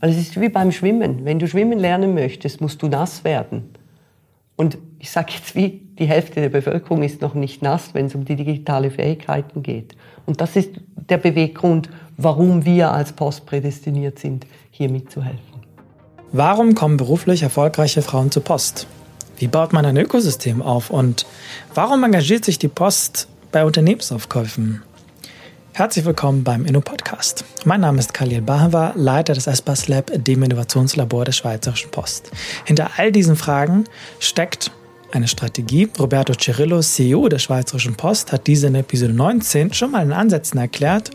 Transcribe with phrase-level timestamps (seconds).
[0.00, 1.24] Weil es ist wie beim Schwimmen.
[1.24, 3.70] Wenn du schwimmen lernen möchtest, musst du nass werden.
[4.56, 8.14] Und ich sage jetzt, wie die Hälfte der Bevölkerung ist noch nicht nass, wenn es
[8.14, 9.94] um die digitale Fähigkeiten geht.
[10.24, 10.70] Und das ist
[11.08, 15.56] der Beweggrund, warum wir als Post prädestiniert sind, hier mitzuhelfen.
[16.32, 18.86] Warum kommen beruflich erfolgreiche Frauen zur Post?
[19.38, 20.90] Wie baut man ein Ökosystem auf?
[20.90, 21.26] Und
[21.74, 24.82] warum engagiert sich die Post bei Unternehmensaufkäufen?
[25.76, 27.44] Herzlich willkommen beim Inno-Podcast.
[27.66, 32.30] Mein Name ist Khalil Bahava, Leiter des ESPAS Lab, dem Innovationslabor der Schweizerischen Post.
[32.64, 33.84] Hinter all diesen Fragen
[34.18, 34.70] steckt
[35.12, 35.90] eine Strategie.
[35.98, 40.58] Roberto Cirillo, CEO der Schweizerischen Post, hat diese in Episode 19 schon mal in Ansätzen
[40.58, 41.10] erklärt.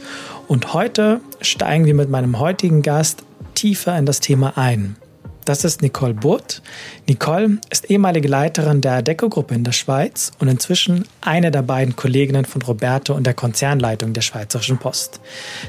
[0.47, 3.23] Und heute steigen wir mit meinem heutigen Gast
[3.55, 4.95] tiefer in das Thema ein.
[5.45, 6.61] Das ist Nicole Burt.
[7.07, 12.45] Nicole ist ehemalige Leiterin der Adeco-Gruppe in der Schweiz und inzwischen eine der beiden Kolleginnen
[12.45, 15.19] von Roberto und der Konzernleitung der Schweizerischen Post.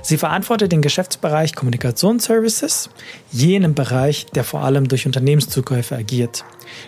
[0.03, 2.91] Sie verantwortet den Geschäftsbereich Kommunikationsservices,
[3.31, 6.45] jenen Bereich, der vor allem durch Unternehmenszukäufe agiert.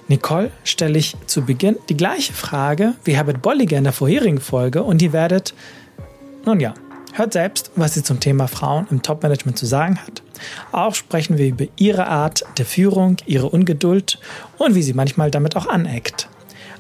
[0.09, 4.83] Nicole stelle ich zu Beginn die gleiche Frage wie Herbert Bolliger in der vorherigen Folge
[4.83, 5.55] und ihr werdet,
[6.45, 6.75] nun ja,
[7.15, 10.24] hört selbst, was sie zum Thema Frauen im Topmanagement zu sagen hat.
[10.73, 14.19] Auch sprechen wir über ihre Art der Führung, ihre Ungeduld
[14.59, 16.29] und wie sie manchmal damit auch aneckt.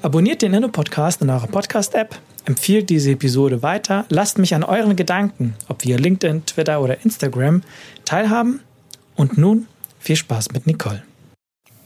[0.02, 5.54] Abonniert den Inno-Podcast in eurer Podcast-App, empfiehlt diese Episode weiter, lasst mich an euren Gedanken,
[5.68, 7.62] ob via LinkedIn, Twitter oder Instagram,
[8.04, 8.60] teilhaben.
[9.16, 9.66] Und nun
[9.98, 11.02] viel Spaß mit Nicole.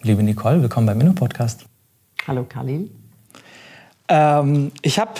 [0.03, 1.65] Liebe Nicole, willkommen beim Inno-Podcast.
[2.27, 2.91] Hallo Khalil.
[4.09, 5.13] Ähm, ich habe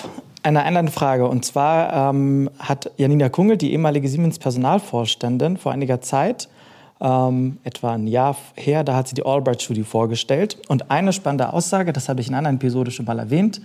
[0.43, 1.29] eine andere Frage.
[1.29, 6.49] Und zwar ähm, hat Janina Kungel, die ehemalige Siemens Personalvorständin, vor einiger Zeit,
[7.01, 10.59] ähm, etwa ein Jahr her, da hat sie die Albright-Studie vorgestellt.
[10.69, 13.61] Und eine spannende Aussage, das habe ich in einer Episode schon mal erwähnt,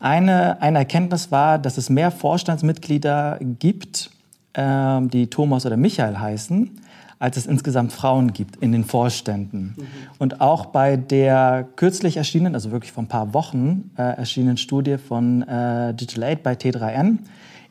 [0.00, 4.10] eine, eine Erkenntnis war, dass es mehr Vorstandsmitglieder gibt,
[4.54, 6.70] ähm, die Thomas oder Michael heißen,
[7.24, 9.74] als es insgesamt Frauen gibt in den Vorständen.
[9.78, 9.86] Mhm.
[10.18, 14.98] Und auch bei der kürzlich erschienenen, also wirklich vor ein paar Wochen äh, erschienenen Studie
[14.98, 17.20] von äh, Digital Aid bei T3N,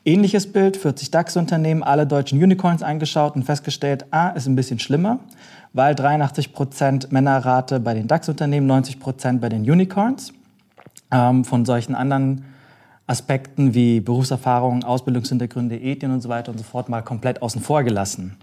[0.06, 5.20] ähnliches Bild, 40 DAX-Unternehmen, alle deutschen Unicorns eingeschaut und festgestellt, ah, ist ein bisschen schlimmer,
[5.72, 10.34] weil 83 Prozent Männerrate bei den DAX-Unternehmen, 90 Prozent bei den Unicorns.
[11.12, 12.46] Ähm, von solchen anderen
[13.06, 17.84] Aspekten wie Berufserfahrung, Ausbildungshintergründe, Ethien und so weiter und so fort mal komplett außen vor
[17.84, 18.36] gelassen.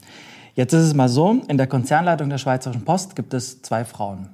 [0.55, 4.29] Jetzt ist es mal so, in der Konzernleitung der Schweizerischen Post gibt es zwei Frauen.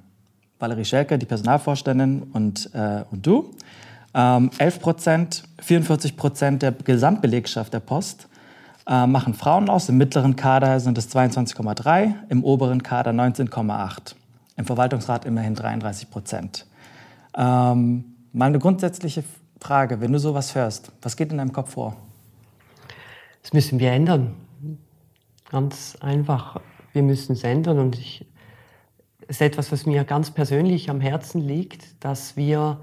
[0.59, 3.50] Valerie Schelke, die Personalvorständin und, äh, und du.
[4.15, 8.28] Ähm, 11 Prozent, 44 Prozent der Gesamtbelegschaft der Post
[8.87, 9.88] äh, machen Frauen aus.
[9.91, 14.15] Im mittleren Kader sind es 22,3, im oberen Kader 19,8.
[14.56, 16.66] Im Verwaltungsrat immerhin 33 Prozent.
[17.37, 19.22] Ähm, mal eine grundsätzliche
[19.60, 21.97] Frage, wenn du sowas hörst, was geht in deinem Kopf vor?
[23.43, 24.34] Das müssen wir ändern.
[25.50, 26.60] Ganz einfach.
[26.92, 28.26] Wir müssen es ändern und ich,
[29.28, 32.80] es ist etwas, was mir ganz persönlich am Herzen liegt, dass wir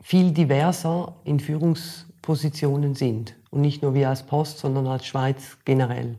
[0.00, 3.36] viel diverser in Führungspositionen sind.
[3.50, 6.16] Und nicht nur wir als Post, sondern als Schweiz generell.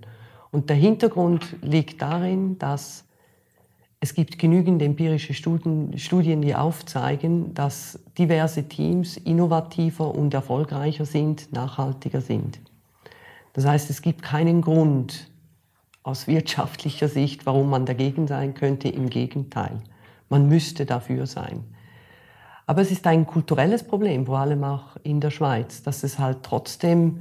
[0.51, 3.05] Und der Hintergrund liegt darin, dass
[3.99, 11.51] es gibt genügend empirische Studien, Studien, die aufzeigen, dass diverse Teams innovativer und erfolgreicher sind,
[11.53, 12.59] nachhaltiger sind.
[13.53, 15.29] Das heißt, es gibt keinen Grund
[16.01, 18.89] aus wirtschaftlicher Sicht, warum man dagegen sein könnte.
[18.89, 19.81] Im Gegenteil,
[20.29, 21.63] man müsste dafür sein.
[22.65, 26.43] Aber es ist ein kulturelles Problem, vor allem auch in der Schweiz, dass es halt
[26.43, 27.19] trotzdem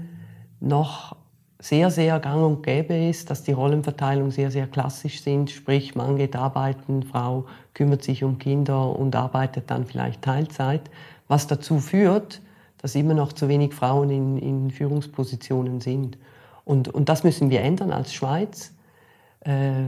[0.61, 1.17] noch
[1.59, 5.51] sehr, sehr gang und gäbe ist, dass die Rollenverteilung sehr, sehr klassisch sind.
[5.51, 10.91] Sprich, Mann geht arbeiten, Frau kümmert sich um Kinder und arbeitet dann vielleicht Teilzeit,
[11.29, 12.41] was dazu führt,
[12.83, 16.19] dass immer noch zu wenig Frauen in, in Führungspositionen sind.
[16.65, 18.73] Und, und das müssen wir ändern als Schweiz.
[19.41, 19.85] Äh,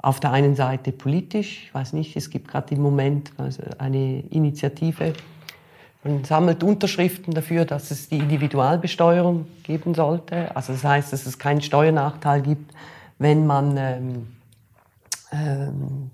[0.00, 3.32] auf der einen Seite politisch, ich weiß nicht, es gibt gerade im Moment
[3.78, 5.14] eine Initiative,
[6.04, 10.54] man sammelt Unterschriften dafür, dass es die Individualbesteuerung geben sollte.
[10.54, 12.72] Also das heißt, dass es keinen Steuernachteil gibt,
[13.18, 14.26] wenn man ähm,
[15.32, 16.10] ähm,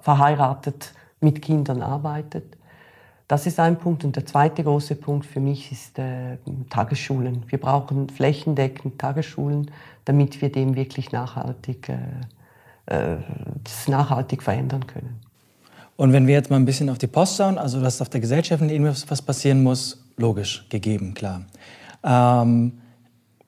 [0.00, 2.56] verheiratet mit Kindern arbeitet.
[3.28, 4.04] Das ist ein Punkt.
[4.04, 6.36] Und der zweite große Punkt für mich ist äh,
[6.68, 7.44] Tagesschulen.
[7.48, 9.70] Wir brauchen flächendeckend Tagesschulen,
[10.04, 13.16] damit wir dem wirklich nachhaltig, äh, äh,
[13.62, 15.20] das nachhaltig verändern können.
[15.96, 18.20] Und wenn wir jetzt mal ein bisschen auf die Post schauen, also dass auf der
[18.20, 21.42] gesellschaftlichen Ebene was passieren muss, logisch, gegeben, klar.
[22.02, 22.72] Ähm,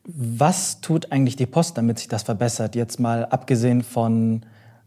[0.04, 2.76] was tut eigentlich die Post, damit sich das verbessert?
[2.76, 4.42] Jetzt mal abgesehen von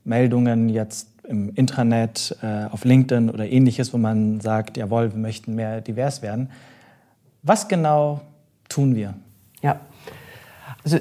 [0.05, 5.53] Meldungen jetzt im Intranet, äh, auf LinkedIn oder ähnliches, wo man sagt, jawohl, wir möchten
[5.55, 6.49] mehr divers werden.
[7.43, 8.21] Was genau
[8.67, 9.13] tun wir?
[9.61, 9.79] Ja,
[10.83, 10.97] also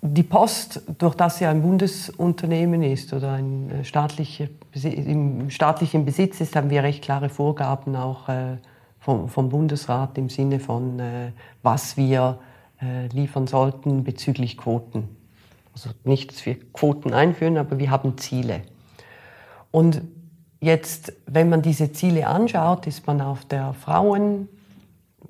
[0.00, 4.50] die Post, durch das sie ein Bundesunternehmen ist oder ein äh, staatliche,
[4.82, 8.58] im staatlichen Besitz ist, haben wir recht klare Vorgaben auch äh,
[9.00, 11.32] vom, vom, Bundesrat im Sinne von, äh,
[11.62, 12.38] was wir
[12.80, 15.08] äh, liefern sollten bezüglich Quoten.
[15.72, 18.62] Also nicht, dass wir Quoten einführen, aber wir haben Ziele.
[19.76, 20.00] Und
[20.58, 24.48] jetzt, wenn man diese Ziele anschaut, ist man auf der Frauen,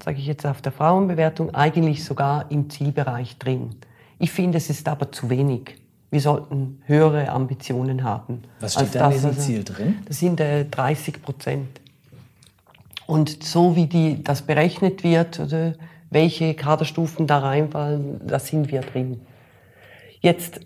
[0.00, 3.74] sage ich jetzt auf der Frauenbewertung, eigentlich sogar im Zielbereich drin.
[4.20, 5.74] Ich finde, es ist aber zu wenig.
[6.12, 8.42] Wir sollten höhere Ambitionen haben.
[8.60, 9.96] Was steht da in diesem also, Ziel drin?
[10.06, 11.80] Das sind äh, 30 Prozent.
[13.08, 15.72] Und so wie die, das berechnet wird, oder
[16.10, 19.22] welche Kaderstufen da reinfallen, da sind wir drin.
[20.20, 20.60] Jetzt,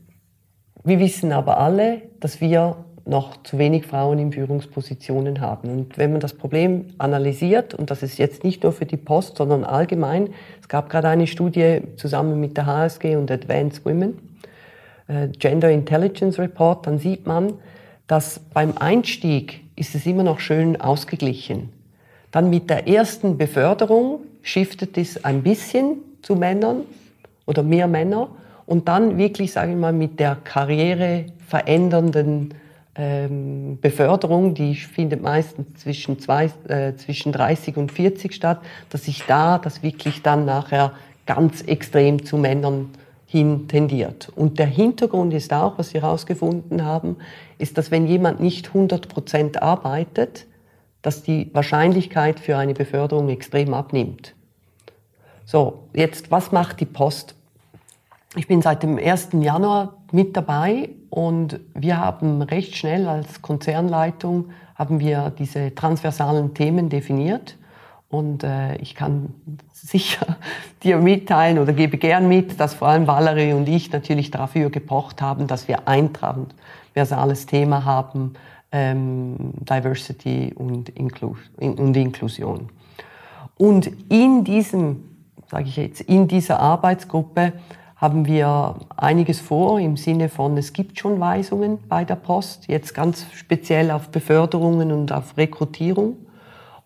[0.85, 5.69] wir wissen aber alle, dass wir noch zu wenig Frauen in Führungspositionen haben.
[5.69, 9.37] Und wenn man das Problem analysiert, und das ist jetzt nicht nur für die Post,
[9.37, 10.31] sondern allgemein,
[10.63, 14.19] es gab gerade eine Studie zusammen mit der HSG und Advanced Women,
[15.09, 17.55] äh, Gender Intelligence Report, dann sieht man,
[18.07, 21.71] dass beim Einstieg ist es immer noch schön ausgeglichen.
[22.31, 26.83] Dann mit der ersten Beförderung shiftet es ein bisschen zu Männern
[27.47, 28.29] oder mehr Männer
[28.67, 32.55] und dann wirklich, sage ich mal, mit der Karriere verändernden
[32.97, 38.61] ähm, Beförderung, die findet meistens zwischen, zwei, äh, zwischen 30 und 40 statt,
[38.91, 40.93] dass sich da das wirklich dann nachher
[41.27, 42.91] ganz extrem zu Männern
[43.27, 44.29] hin tendiert.
[44.35, 47.17] Und der Hintergrund ist auch, was wir herausgefunden haben,
[47.59, 50.47] ist, dass wenn jemand nicht 100 Prozent arbeitet,
[51.03, 54.35] dass die Wahrscheinlichkeit für eine Beförderung extrem abnimmt.
[55.45, 57.35] So, jetzt, was macht die Post?
[58.37, 59.31] Ich bin seit dem 1.
[59.41, 66.89] Januar mit dabei und wir haben recht schnell als Konzernleitung haben wir diese transversalen Themen
[66.89, 67.57] definiert.
[68.09, 69.35] Und äh, ich kann
[69.73, 70.37] sicher
[70.85, 75.21] dir mitteilen oder gebe gern mit, dass vor allem Valerie und ich natürlich dafür gepocht
[75.21, 78.35] haben, dass wir ein transversales Thema haben,
[78.71, 82.69] ähm, Diversity und, Inclu und Inklusion.
[83.59, 85.03] Und in diesem,
[85.51, 87.55] sage ich jetzt, in dieser Arbeitsgruppe
[88.01, 92.95] haben wir einiges vor im Sinne von, es gibt schon Weisungen bei der Post, jetzt
[92.95, 96.17] ganz speziell auf Beförderungen und auf Rekrutierung.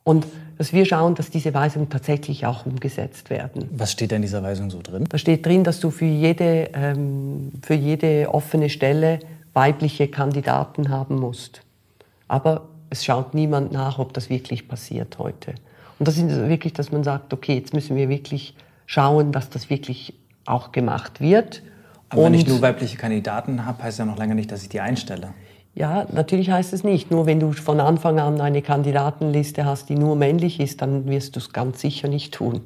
[0.02, 0.26] Und
[0.58, 3.68] dass wir schauen, dass diese Weisungen tatsächlich auch umgesetzt werden.
[3.72, 5.04] Was steht da in dieser Weisung so drin?
[5.08, 9.20] Da steht drin, dass du für jede, ähm, für jede offene Stelle
[9.52, 11.62] weibliche Kandidaten haben musst.
[12.26, 15.54] Aber es schaut niemand nach, ob das wirklich passiert heute.
[16.00, 18.56] Und das ist wirklich, dass man sagt, okay, jetzt müssen wir wirklich
[18.86, 20.14] schauen, dass das wirklich
[20.46, 21.62] auch gemacht wird.
[22.08, 24.68] Aber und wenn ich nur weibliche Kandidaten habe, heißt ja noch lange nicht, dass ich
[24.68, 25.30] die einstelle.
[25.74, 27.10] Ja, natürlich heißt es nicht.
[27.10, 31.34] Nur wenn du von Anfang an eine Kandidatenliste hast, die nur männlich ist, dann wirst
[31.34, 32.60] du es ganz sicher nicht tun.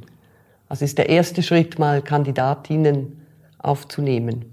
[0.69, 3.23] Also ist der erste Schritt, mal Kandidatinnen
[3.59, 4.45] aufzunehmen.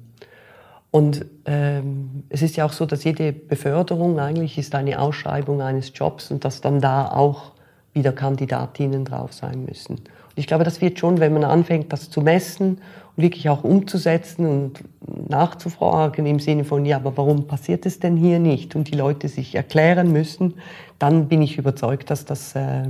[0.91, 5.91] Und ähm, es ist ja auch so, dass jede Beförderung eigentlich ist eine Ausschreibung eines
[5.93, 7.51] Jobs und dass dann da auch
[7.93, 9.95] wieder Kandidatinnen drauf sein müssen.
[9.95, 12.79] Und ich glaube, das wird schon, wenn man anfängt, das zu messen
[13.17, 14.83] wirklich auch umzusetzen und
[15.29, 18.75] nachzufragen im Sinne von, ja, aber warum passiert es denn hier nicht?
[18.75, 20.55] Und die Leute sich erklären müssen,
[20.99, 22.89] dann bin ich überzeugt, dass das äh,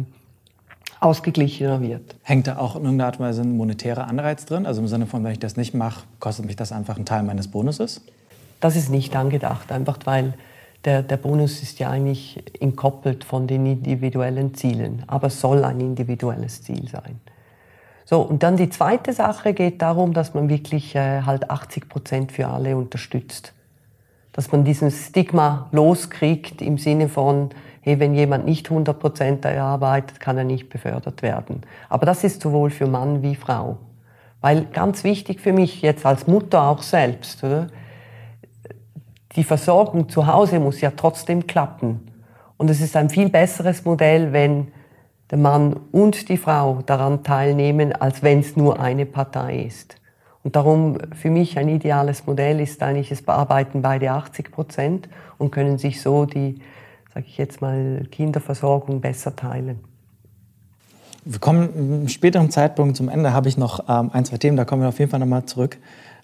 [0.99, 2.15] ausgeglichener wird.
[2.23, 4.65] Hängt da auch in irgendeiner Art und Weise ein monetärer Anreiz drin?
[4.65, 7.23] Also im Sinne von, wenn ich das nicht mache, kostet mich das einfach einen Teil
[7.23, 8.01] meines Bonuses?
[8.61, 10.33] Das ist nicht angedacht, einfach weil
[10.85, 16.61] der, der Bonus ist ja eigentlich entkoppelt von den individuellen Zielen, aber soll ein individuelles
[16.61, 17.19] Ziel sein.
[18.05, 22.31] So, und dann die zweite Sache geht darum, dass man wirklich äh, halt 80 Prozent
[22.31, 23.53] für alle unterstützt.
[24.31, 27.49] Dass man diesen Stigma loskriegt im Sinne von,
[27.81, 31.61] hey, wenn jemand nicht 100 Prozent arbeitet, kann er nicht befördert werden.
[31.89, 33.77] Aber das ist sowohl für Mann wie Frau.
[34.41, 37.67] Weil ganz wichtig für mich jetzt als Mutter auch selbst, oder?
[39.35, 42.11] die Versorgung zu Hause muss ja trotzdem klappen.
[42.57, 44.69] Und es ist ein viel besseres Modell, wenn
[45.31, 49.95] der Mann und die Frau daran teilnehmen, als wenn es nur eine Partei ist.
[50.43, 55.51] Und darum für mich ein ideales Modell ist eigentlich, es bearbeiten beide 80 Prozent und
[55.51, 56.61] können sich so die,
[57.13, 59.79] sage ich jetzt mal, Kinderversorgung besser teilen.
[61.23, 64.65] Wir kommen im späteren Zeitpunkt zum Ende, habe ich noch ähm, ein, zwei Themen, da
[64.65, 65.77] kommen wir auf jeden Fall nochmal zurück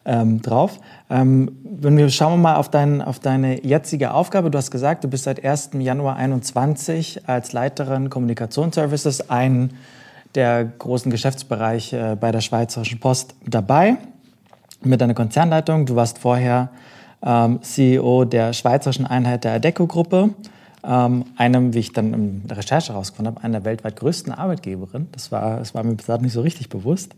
[0.06, 0.80] ähm, drauf.
[1.10, 4.52] Ähm, wenn wir schauen wir mal auf, dein, auf deine jetzige Aufgabe.
[4.52, 5.72] Du hast gesagt, du bist seit 1.
[5.80, 9.72] Januar 21 als Leiterin Kommunikationsservices ein
[10.36, 13.98] der großen Geschäftsbereiche bei der Schweizerischen Post dabei
[14.84, 15.86] mit deiner Konzernleitung.
[15.86, 16.70] Du warst vorher
[17.24, 20.32] ähm, CEO der schweizerischen Einheit der Adeco-Gruppe,
[20.84, 25.10] ähm, einem, wie ich dann in der Recherche herausgefunden habe, einer weltweit größten Arbeitgeberinnen.
[25.12, 27.14] Das war, das war mir bis dato nicht so richtig bewusst.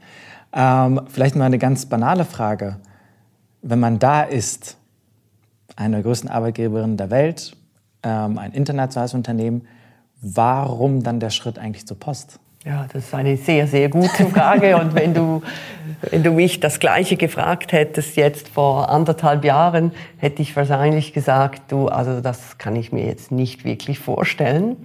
[0.54, 2.78] Ähm, vielleicht mal eine ganz banale Frage.
[3.66, 4.78] wenn man da ist,
[5.78, 7.56] eine der größten Arbeitgeberinnen der Welt,
[8.04, 9.66] ähm, ein internationales Unternehmen,
[10.22, 12.40] warum dann der Schritt eigentlich zur Post?
[12.66, 14.78] Ja, das ist eine sehr, sehr gute Frage.
[14.78, 15.42] Und wenn du,
[16.10, 21.72] wenn du mich das Gleiche gefragt hättest jetzt vor anderthalb Jahren, hätte ich wahrscheinlich gesagt,
[21.72, 24.78] du, also das kann ich mir jetzt nicht wirklich vorstellen.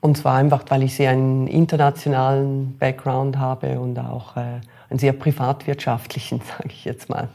[0.00, 5.12] Und zwar einfach, weil ich sehr einen internationalen Background habe und auch äh, einen sehr
[5.12, 7.28] privatwirtschaftlichen, sage ich jetzt mal.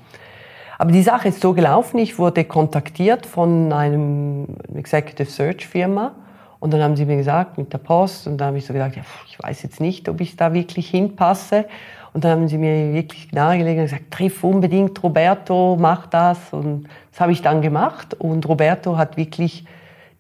[0.78, 6.14] Aber die Sache ist so gelaufen, ich wurde kontaktiert von einem Executive Search Firma
[6.62, 8.96] und dann haben sie mir gesagt, mit der Post, und da habe ich so gedacht,
[8.96, 11.66] ja, ich weiß jetzt nicht, ob ich da wirklich hinpasse.
[12.14, 16.38] Und dann haben sie mir wirklich nahegelegt und gesagt, triff unbedingt Roberto, mach das.
[16.52, 18.14] Und das habe ich dann gemacht.
[18.14, 19.66] Und Roberto hat wirklich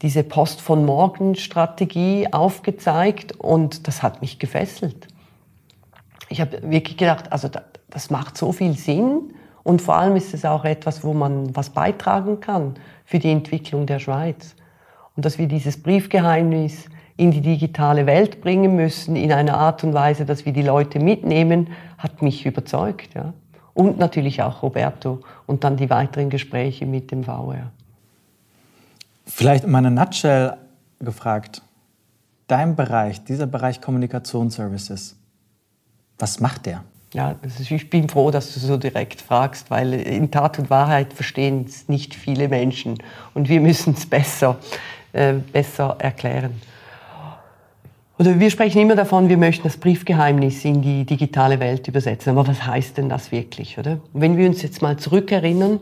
[0.02, 5.08] diese Post von morgen Strategie aufgezeigt und das hat mich gefesselt.
[6.32, 7.50] Ich habe wirklich gedacht, also
[7.90, 9.34] das macht so viel Sinn
[9.64, 13.86] und vor allem ist es auch etwas, wo man was beitragen kann für die Entwicklung
[13.86, 14.56] der Schweiz
[15.18, 16.86] und dass wir dieses Briefgeheimnis
[17.18, 21.00] in die digitale Welt bringen müssen, in einer Art und Weise, dass wir die Leute
[21.00, 23.14] mitnehmen, hat mich überzeugt.
[23.14, 23.34] Ja.
[23.74, 27.72] Und natürlich auch Roberto und dann die weiteren Gespräche mit dem VR.
[29.26, 30.56] Vielleicht in meiner Nutshell
[31.00, 31.62] gefragt,
[32.48, 35.18] dein Bereich, dieser Bereich Kommunikationsservices,
[36.22, 36.84] was macht der?
[37.14, 41.66] Ja, ich bin froh, dass du so direkt fragst, weil in Tat und Wahrheit verstehen
[41.68, 43.00] es nicht viele Menschen
[43.34, 44.58] und wir müssen es besser
[45.14, 46.54] äh, besser erklären.
[48.18, 52.30] Oder wir sprechen immer davon, wir möchten das Briefgeheimnis in die digitale Welt übersetzen.
[52.30, 53.78] Aber was heißt denn das wirklich?
[53.78, 54.00] Oder?
[54.14, 55.82] Wenn wir uns jetzt mal zurückerinnern,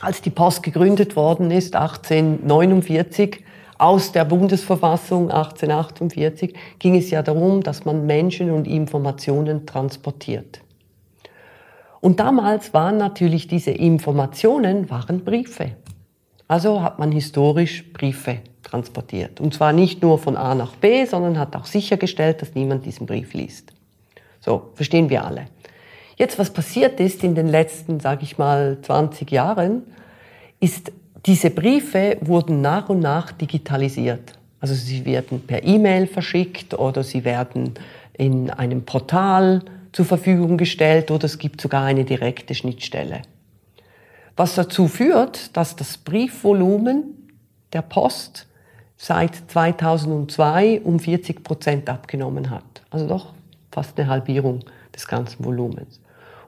[0.00, 3.44] als die Post gegründet worden ist, 1849,
[3.78, 10.60] aus der Bundesverfassung 1848, ging es ja darum, dass man Menschen und Informationen transportiert.
[12.00, 15.72] Und damals waren natürlich diese Informationen waren Briefe.
[16.48, 19.40] Also hat man historisch Briefe transportiert.
[19.40, 23.06] Und zwar nicht nur von A nach B, sondern hat auch sichergestellt, dass niemand diesen
[23.06, 23.72] Brief liest.
[24.40, 25.46] So, verstehen wir alle.
[26.16, 29.82] Jetzt, was passiert ist in den letzten, sage ich mal, 20 Jahren,
[30.60, 30.92] ist,
[31.26, 34.32] diese Briefe wurden nach und nach digitalisiert.
[34.60, 37.74] Also sie werden per E-Mail verschickt oder sie werden
[38.14, 43.22] in einem Portal zur Verfügung gestellt oder es gibt sogar eine direkte Schnittstelle
[44.36, 47.30] was dazu führt, dass das Briefvolumen
[47.72, 48.46] der Post
[48.96, 52.64] seit 2002 um 40 Prozent abgenommen hat.
[52.90, 53.32] Also doch
[53.72, 54.60] fast eine Halbierung
[54.94, 56.00] des ganzen Volumens.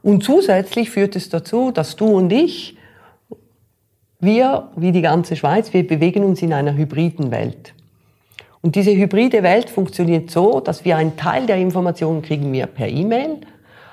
[0.02, 2.76] Und zusätzlich führt es dazu, dass du und ich,
[4.20, 7.74] wir, wie die ganze Schweiz, wir bewegen uns in einer hybriden Welt.
[8.60, 12.88] Und diese hybride Welt funktioniert so, dass wir einen Teil der Informationen kriegen wir per
[12.88, 13.38] E-Mail,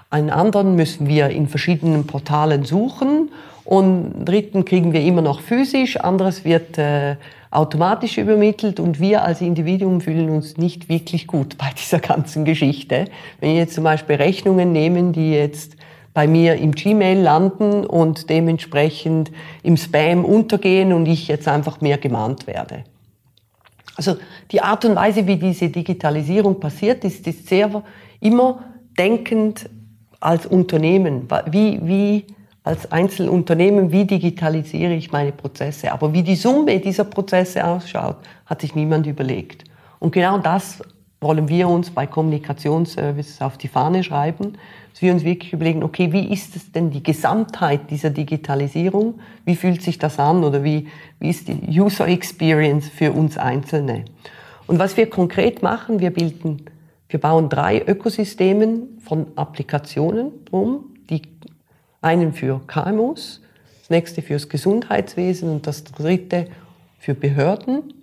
[0.10, 3.32] einen anderen müssen wir in verschiedenen Portalen suchen
[3.64, 7.18] und dritten kriegen wir immer noch physisch, anderes wird äh,
[7.52, 13.06] automatisch übermittelt und wir als Individuum fühlen uns nicht wirklich gut bei dieser ganzen Geschichte.
[13.40, 15.76] Wenn wir jetzt zum Beispiel Rechnungen nehmen, die jetzt
[16.16, 19.32] bei mir im Gmail landen und dementsprechend
[19.64, 22.86] im Spam untergehen und ich jetzt einfach mehr gemahnt werde.
[23.98, 24.16] Also
[24.52, 27.84] die Art und Weise, wie diese Digitalisierung passiert ist, ist sehr
[28.22, 28.64] immer
[28.98, 29.70] denkend
[30.22, 31.28] als Unternehmen.
[31.52, 32.26] Wie, wie
[32.64, 35.92] als Einzelunternehmen, wie digitalisiere ich meine Prozesse.
[35.92, 39.66] Aber wie die Summe dieser Prozesse ausschaut, hat sich niemand überlegt.
[40.00, 40.82] Und genau das
[41.20, 44.58] wollen wir uns bei Kommunikationsservices auf die Fahne schreiben,
[44.96, 49.20] dass wir uns wirklich überlegen, okay, wie ist es denn die Gesamtheit dieser Digitalisierung?
[49.44, 50.88] Wie fühlt sich das an oder wie,
[51.20, 54.06] wie ist die User Experience für uns Einzelne?
[54.68, 56.68] Und was wir konkret machen, wir bilden,
[57.10, 61.24] wir bauen drei Ökosystemen von Applikationen drum, die
[62.02, 63.42] einen für KMUs,
[63.82, 66.48] das nächste fürs Gesundheitswesen und das dritte
[67.00, 67.94] für Behörden.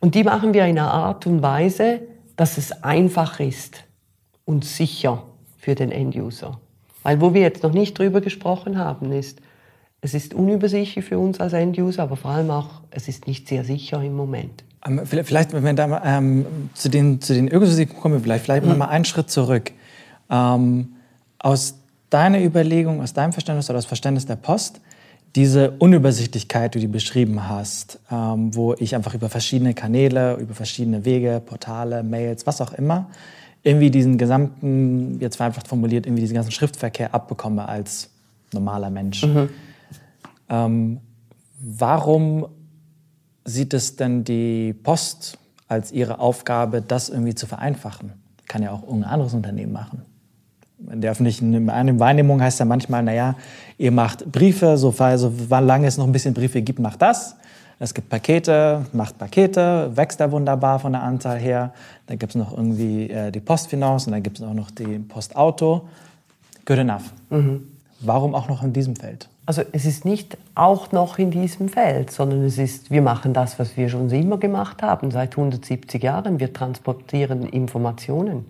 [0.00, 2.02] Und die machen wir in einer Art und Weise,
[2.36, 3.82] dass es einfach ist
[4.44, 5.22] und sicher
[5.66, 6.60] für den Enduser.
[7.02, 9.40] Weil wo wir jetzt noch nicht drüber gesprochen haben, ist,
[10.00, 13.64] es ist unübersichtlich für uns als Enduser, aber vor allem auch, es ist nicht sehr
[13.64, 14.62] sicher im Moment.
[14.86, 18.78] Ähm, vielleicht, wenn wir da ähm, zu den, zu den Ökosystemen kommen, vielleicht, vielleicht mhm.
[18.78, 19.72] mal einen Schritt zurück.
[20.30, 20.90] Ähm,
[21.40, 21.74] aus
[22.10, 24.80] deine Überlegung, aus deinem Verständnis oder aus Verständnis der Post,
[25.34, 31.04] diese Unübersichtlichkeit, die du beschrieben hast, ähm, wo ich einfach über verschiedene Kanäle, über verschiedene
[31.04, 33.10] Wege, Portale, Mails, was auch immer,
[33.66, 38.10] irgendwie diesen gesamten, jetzt vereinfacht formuliert, irgendwie diesen ganzen Schriftverkehr abbekomme als
[38.52, 39.24] normaler Mensch.
[39.24, 39.48] Mhm.
[40.48, 41.00] Ähm,
[41.58, 42.46] warum
[43.44, 48.12] sieht es denn die Post als ihre Aufgabe, das irgendwie zu vereinfachen?
[48.46, 50.02] Kann ja auch irgendein anderes Unternehmen machen.
[50.92, 53.34] in der öffentlichen Wahrnehmung heißt ja manchmal, naja,
[53.78, 57.34] ihr macht Briefe, so, so lange es noch ein bisschen Briefe gibt, macht das.
[57.78, 61.74] Es gibt Pakete, macht Pakete, wächst da wunderbar von der Anzahl her.
[62.06, 64.98] Dann gibt es noch irgendwie äh, die Postfinance und dann gibt es auch noch die
[64.98, 65.86] Postauto.
[66.64, 67.12] Good enough.
[67.28, 67.68] Mhm.
[68.00, 69.28] Warum auch noch in diesem Feld?
[69.44, 73.58] Also es ist nicht auch noch in diesem Feld, sondern es ist, wir machen das,
[73.58, 76.40] was wir schon immer gemacht haben, seit 170 Jahren.
[76.40, 78.46] Wir transportieren Informationen.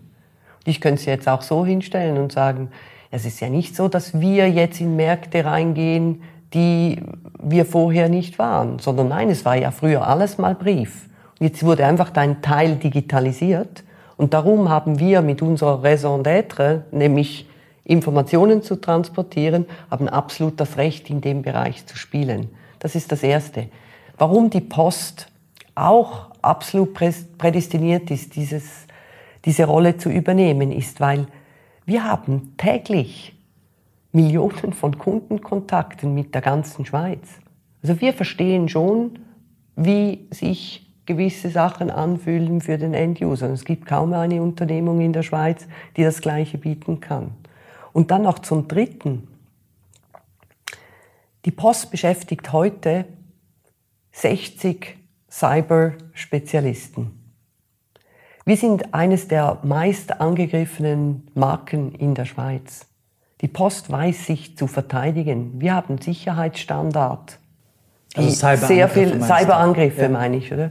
[0.65, 2.71] Ich könnte es jetzt auch so hinstellen und sagen,
[3.11, 6.23] es ist ja nicht so, dass wir jetzt in Märkte reingehen,
[6.55, 7.01] die
[7.43, 11.09] wir vorher nicht waren, sondern nein, es war ja früher alles mal Brief.
[11.39, 13.85] Und jetzt wurde einfach dein Teil digitalisiert
[14.17, 17.47] und darum haben wir mit unserer Raison d'être, nämlich
[17.85, 22.49] Informationen zu transportieren, haben absolut das Recht, in dem Bereich zu spielen.
[22.79, 23.69] Das ist das Erste.
[24.19, 25.29] Warum die Post
[25.75, 26.95] auch absolut
[27.39, 28.87] prädestiniert ist, dieses,
[29.45, 31.27] diese Rolle zu übernehmen, ist, weil
[31.85, 33.36] wir haben täglich
[34.17, 37.39] Millionen von Kundenkontakten mit der ganzen Schweiz.
[37.83, 39.19] Also wir verstehen schon,
[39.77, 43.51] wie sich gewisse Sachen anfühlen für den Enduser.
[43.51, 45.69] Es gibt kaum eine Unternehmung in der Schweiz,
[45.99, 47.33] die das Gleiche bieten kann.
[47.93, 49.29] Und dann noch zum Dritten.
[51.45, 53.05] Die Post beschäftigt heute
[54.13, 54.97] 60
[55.31, 57.13] Cyber-Spezialisten.
[58.47, 62.87] Wir sind eines der meist angegriffenen Marken in der Schweiz.
[63.41, 65.61] Die Post weiß sich zu verteidigen.
[65.61, 67.39] Wir haben Sicherheitsstandard.
[68.15, 70.09] Also sehr viel Cyberangriffe ja.
[70.09, 70.71] meine ich, oder?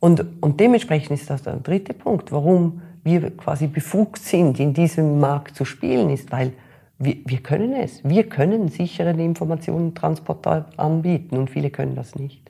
[0.00, 5.20] Und, und dementsprechend ist das der dritte Punkt, warum wir quasi befugt sind, in diesem
[5.20, 6.52] Markt zu spielen, ist, weil
[6.98, 8.02] wir, wir können es.
[8.02, 12.40] Wir können sicheren Informationentransport anbieten und viele können das nicht.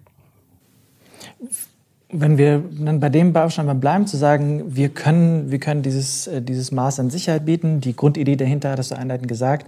[2.08, 6.40] Wenn wir dann bei dem Baustein bleiben, zu sagen, wir können, wir können dieses, äh,
[6.40, 9.66] dieses Maß an Sicherheit bieten, die Grundidee dahinter, hast du einleitend gesagt,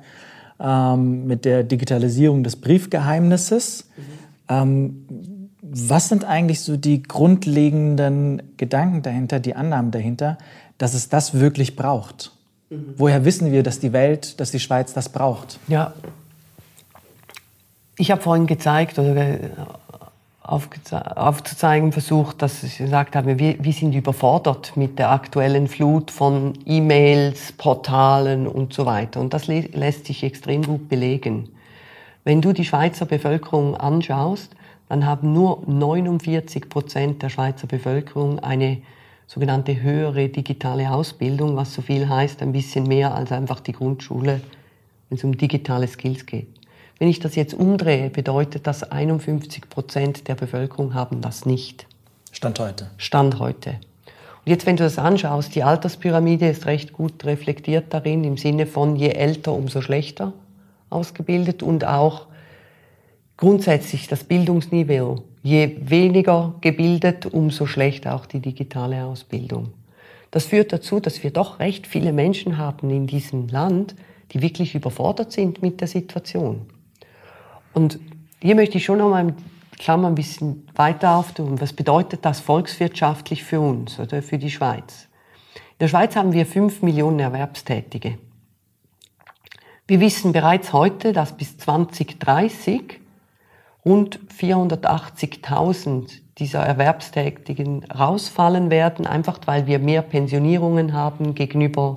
[0.60, 3.88] ähm, mit der Digitalisierung des Briefgeheimnisses.
[3.96, 4.02] Mhm.
[4.48, 5.06] Ähm,
[5.62, 10.38] was sind eigentlich so die grundlegenden Gedanken dahinter, die Annahmen dahinter,
[10.78, 12.32] dass es das wirklich braucht?
[12.70, 12.94] Mhm.
[12.96, 15.58] Woher wissen wir, dass die Welt, dass die Schweiz das braucht?
[15.66, 15.92] Ja,
[17.98, 19.38] ich habe vorhin gezeigt oder
[20.48, 26.54] aufzuzeigen versucht, dass ich gesagt habe, wir, wir sind überfordert mit der aktuellen Flut von
[26.64, 29.20] E-Mails, Portalen und so weiter.
[29.20, 31.50] Und das lässt sich extrem gut belegen.
[32.24, 34.54] Wenn du die Schweizer Bevölkerung anschaust,
[34.88, 38.78] dann haben nur 49 Prozent der Schweizer Bevölkerung eine
[39.26, 44.40] sogenannte höhere digitale Ausbildung, was so viel heißt, ein bisschen mehr als einfach die Grundschule,
[45.08, 46.57] wenn es um digitale Skills geht.
[46.98, 51.86] Wenn ich das jetzt umdrehe, bedeutet das 51 Prozent der Bevölkerung haben das nicht.
[52.32, 52.90] Stand heute.
[52.96, 53.70] Stand heute.
[54.44, 58.66] Und jetzt, wenn du das anschaust, die Alterspyramide ist recht gut reflektiert darin, im Sinne
[58.66, 60.32] von je älter, umso schlechter
[60.90, 62.26] ausgebildet und auch
[63.36, 69.68] grundsätzlich das Bildungsniveau je weniger gebildet, umso schlechter auch die digitale Ausbildung.
[70.30, 73.94] Das führt dazu, dass wir doch recht viele Menschen haben in diesem Land,
[74.32, 76.66] die wirklich überfordert sind mit der Situation.
[77.78, 78.00] Und
[78.42, 79.34] hier möchte ich schon noch mal
[79.78, 81.60] Klammer ein bisschen weiter auftun.
[81.60, 85.06] Was bedeutet das volkswirtschaftlich für uns oder für die Schweiz?
[85.54, 88.18] In der Schweiz haben wir fünf Millionen Erwerbstätige.
[89.86, 92.98] Wir wissen bereits heute, dass bis 2030
[93.84, 101.94] rund 480.000 dieser Erwerbstätigen rausfallen werden, einfach weil wir mehr Pensionierungen haben gegenüber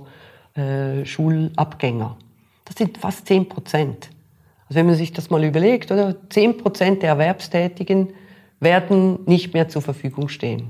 [0.54, 2.17] äh, Schulabgänger.
[2.65, 4.12] Das sind fast 10 Prozent.
[4.71, 8.13] Also wenn man sich das mal überlegt, oder 10 Prozent der Erwerbstätigen
[8.62, 10.69] werden nicht mehr zur Verfügung stehen.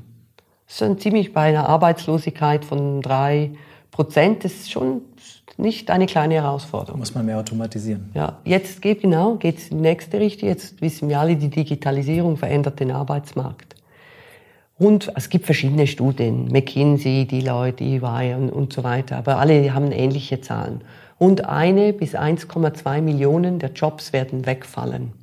[0.67, 3.51] Das ist ziemlich bei einer Arbeitslosigkeit von 3
[3.91, 4.43] Prozent.
[4.43, 5.01] Das ist schon
[5.57, 6.97] nicht eine kleine Herausforderung.
[6.97, 8.09] Muss man mehr automatisieren.
[8.15, 10.49] Ja, jetzt geht genau, in die nächste Richtung.
[10.49, 13.75] Jetzt wissen wir alle, die Digitalisierung verändert den Arbeitsmarkt.
[14.79, 19.91] Und es gibt verschiedene Studien, McKinsey, Deloitte, EY und, und so weiter, aber alle haben
[19.91, 20.81] ähnliche Zahlen.
[21.21, 25.13] Rund eine bis 1,2 Millionen der Jobs werden wegfallen.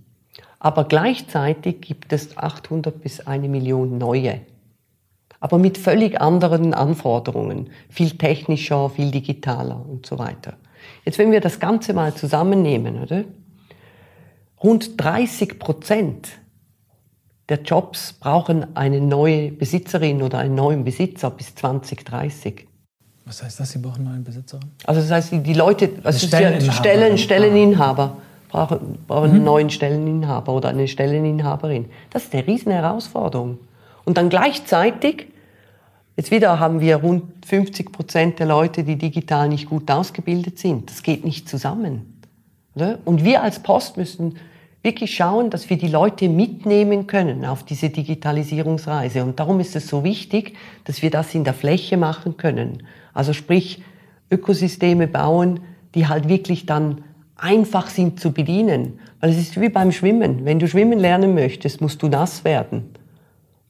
[0.60, 4.40] Aber gleichzeitig gibt es 800 bis eine Million neue
[5.40, 10.54] aber mit völlig anderen Anforderungen, viel technischer, viel digitaler und so weiter.
[11.04, 13.24] Jetzt, wenn wir das Ganze mal zusammennehmen, oder?
[14.62, 16.28] Rund 30 Prozent
[17.48, 22.67] der Jobs brauchen eine neue Besitzerin oder einen neuen Besitzer bis 2030.
[23.28, 24.58] Was heißt das, Sie brauchen einen neuen Besitzer?
[24.84, 28.16] Also das heißt, die Leute, also Stelleninhaber, Stellen, Stelleninhaber
[28.48, 29.34] brauchen, brauchen mhm.
[29.36, 31.90] einen neuen Stelleninhaber oder eine Stelleninhaberin.
[32.10, 33.58] Das ist eine riesen Herausforderung.
[34.04, 35.26] Und dann gleichzeitig
[36.18, 40.90] Jetzt wieder haben wir rund 50 Prozent der Leute, die digital nicht gut ausgebildet sind.
[40.90, 42.18] Das geht nicht zusammen.
[42.74, 42.98] Oder?
[43.04, 44.34] Und wir als Post müssen
[44.82, 49.22] wirklich schauen, dass wir die Leute mitnehmen können auf diese Digitalisierungsreise.
[49.22, 52.82] Und darum ist es so wichtig, dass wir das in der Fläche machen können.
[53.18, 53.82] Also sprich,
[54.30, 55.58] Ökosysteme bauen,
[55.96, 57.02] die halt wirklich dann
[57.34, 59.00] einfach sind zu bedienen.
[59.18, 60.44] Weil es ist wie beim Schwimmen.
[60.44, 62.90] Wenn du schwimmen lernen möchtest, musst du nass werden.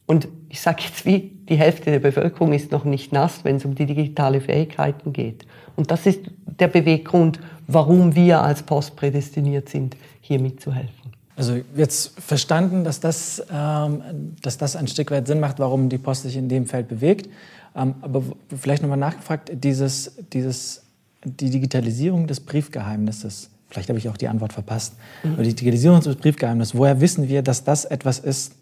[0.04, 3.64] Und ich sage jetzt wie, die Hälfte der Bevölkerung ist noch nicht nass, wenn es
[3.64, 5.46] um die digitale Fähigkeiten geht.
[5.76, 10.92] Und das ist der Beweggrund, warum wir als Post prädestiniert sind, hier mitzuhelfen.
[11.36, 14.02] Also jetzt verstanden, dass das, ähm,
[14.42, 17.30] dass das ein Stück weit Sinn macht, warum die Post sich in dem Feld bewegt.
[17.78, 18.22] Ähm, aber
[18.56, 20.82] vielleicht nochmal nachgefragt, dieses, dieses,
[21.24, 25.34] die Digitalisierung des Briefgeheimnisses, vielleicht habe ich auch die Antwort verpasst, mhm.
[25.34, 28.54] aber die Digitalisierung des Briefgeheimnisses, woher wissen wir, dass das etwas ist,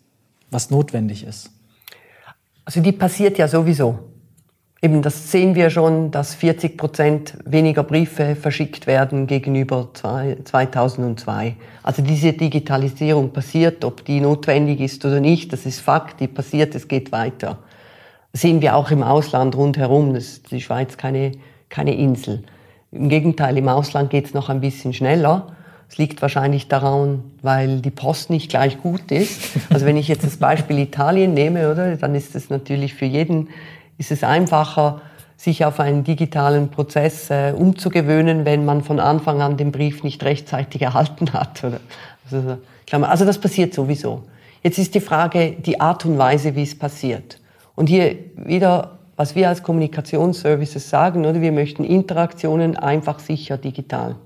[0.50, 1.50] was notwendig ist?
[2.64, 3.98] Also die passiert ja sowieso.
[4.82, 11.56] Eben, das sehen wir schon, dass 40 Prozent weniger Briefe verschickt werden gegenüber 2002.
[11.82, 16.74] Also diese Digitalisierung passiert, ob die notwendig ist oder nicht, das ist Fakt, die passiert,
[16.74, 17.58] es geht weiter.
[18.36, 21.32] Sehen wir auch im Ausland rundherum, das ist die Schweiz keine,
[21.70, 22.42] keine Insel.
[22.92, 25.46] Im Gegenteil, im Ausland geht es noch ein bisschen schneller.
[25.88, 29.40] Es liegt wahrscheinlich daran, weil die Post nicht gleich gut ist.
[29.70, 33.48] Also wenn ich jetzt das Beispiel Italien nehme, oder, dann ist es natürlich für jeden
[33.96, 35.00] ist es einfacher,
[35.38, 40.22] sich auf einen digitalen Prozess äh, umzugewöhnen, wenn man von Anfang an den Brief nicht
[40.22, 41.64] rechtzeitig erhalten hat.
[41.64, 41.80] Oder?
[42.30, 42.58] Also,
[43.02, 44.24] also das passiert sowieso.
[44.62, 47.38] Jetzt ist die Frage die Art und Weise, wie es passiert.
[47.76, 54.16] Und hier wieder, was wir als Kommunikationsservices sagen, oder wir möchten Interaktionen einfach, sicher, digital.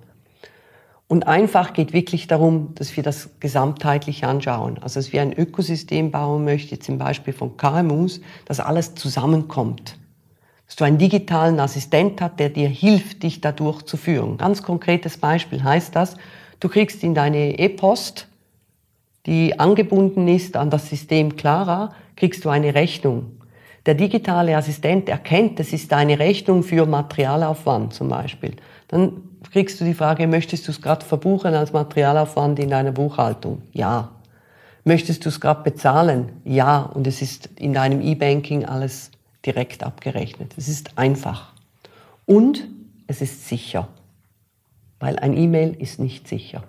[1.11, 4.79] Und einfach geht wirklich darum, dass wir das gesamtheitlich anschauen.
[4.81, 9.99] Also dass wir ein Ökosystem bauen möchten, zum Beispiel von KMUs, dass alles zusammenkommt.
[10.67, 14.37] Dass du einen digitalen Assistent hast, der dir hilft, dich da durchzuführen.
[14.37, 16.17] Ganz konkretes Beispiel heißt das,
[16.61, 18.29] du kriegst in deine E-Post,
[19.27, 23.40] die angebunden ist an das System Clara, kriegst du eine Rechnung.
[23.91, 28.55] Der digitale Assistent erkennt, das ist eine Rechnung für Materialaufwand zum Beispiel.
[28.87, 33.63] Dann kriegst du die Frage, möchtest du es gerade verbuchen als Materialaufwand in deiner Buchhaltung?
[33.73, 34.13] Ja.
[34.85, 36.41] Möchtest du es gerade bezahlen?
[36.45, 36.83] Ja.
[36.83, 39.11] Und es ist in deinem E-Banking alles
[39.45, 40.55] direkt abgerechnet.
[40.57, 41.53] Es ist einfach.
[42.27, 42.69] Und
[43.09, 43.89] es ist sicher.
[45.01, 46.63] Weil ein E-Mail ist nicht sicher.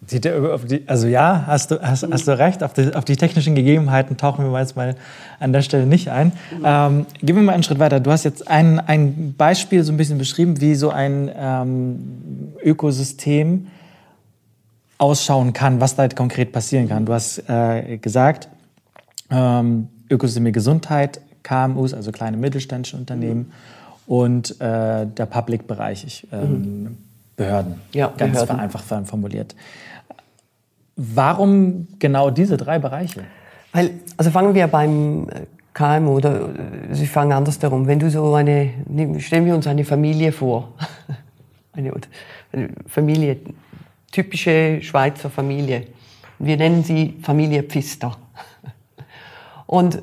[0.00, 4.16] Die, also ja, hast du, hast, hast du recht, auf die, auf die, technischen Gegebenheiten
[4.16, 4.94] tauchen wir jetzt mal
[5.40, 6.32] an der Stelle nicht ein.
[6.64, 7.98] Ähm, gehen wir mal einen Schritt weiter.
[7.98, 13.66] Du hast jetzt ein, ein Beispiel so ein bisschen beschrieben, wie so ein ähm, Ökosystem
[14.98, 17.04] ausschauen kann, was da konkret passieren kann.
[17.04, 18.48] Du hast äh, gesagt,
[19.30, 23.52] ähm, Ökosysteme Gesundheit, KMUs, also kleine mittelständische Unternehmen
[24.06, 26.96] und äh, der Public-Bereich, ähm, mhm.
[27.38, 28.56] Behörden, ja, ganz Behörden.
[28.56, 29.54] vereinfacht formuliert.
[30.96, 33.22] Warum genau diese drei Bereiche?
[33.72, 37.86] Weil, also fangen wir beim äh, KMU oder äh, Sie fangen andersherum.
[37.86, 38.72] Wenn du so eine,
[39.18, 40.72] stellen wir uns eine Familie vor,
[41.72, 41.92] eine,
[42.52, 43.36] eine Familie,
[44.10, 45.86] typische Schweizer Familie.
[46.40, 48.16] Wir nennen sie Familie Pfister.
[49.66, 50.02] Und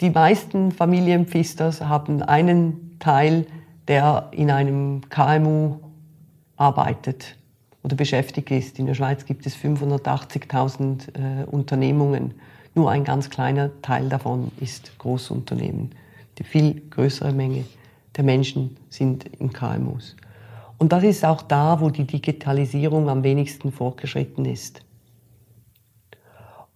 [0.00, 3.46] die meisten Familienpfisters haben einen Teil,
[3.88, 5.80] der in einem KMU
[6.56, 7.36] arbeitet
[7.82, 8.78] oder beschäftigt ist.
[8.78, 12.34] In der Schweiz gibt es 580.000 äh, Unternehmungen.
[12.74, 15.92] Nur ein ganz kleiner Teil davon ist Großunternehmen.
[16.38, 17.64] Die viel größere Menge
[18.16, 20.16] der Menschen sind in KMUs.
[20.78, 24.82] Und das ist auch da, wo die Digitalisierung am wenigsten fortgeschritten ist.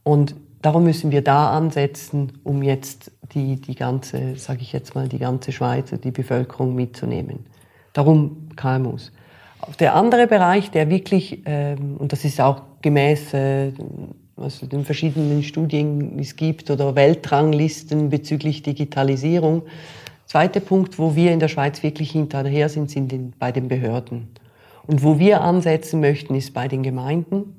[0.02, 5.08] Und darum müssen wir da ansetzen, um jetzt die, die ganze, sage ich jetzt mal,
[5.08, 7.46] die ganze Schweiz, die Bevölkerung mitzunehmen.
[7.92, 9.12] Darum KMUs.
[9.78, 13.72] Der andere Bereich, der wirklich, ähm, und das ist auch gemäß äh,
[14.40, 19.62] also den verschiedenen Studien es gibt oder Weltranglisten bezüglich Digitalisierung.
[20.26, 24.28] Zweiter Punkt, wo wir in der Schweiz wirklich hinterher sind, sind in, bei den Behörden.
[24.86, 27.56] Und wo wir ansetzen möchten, ist bei den Gemeinden,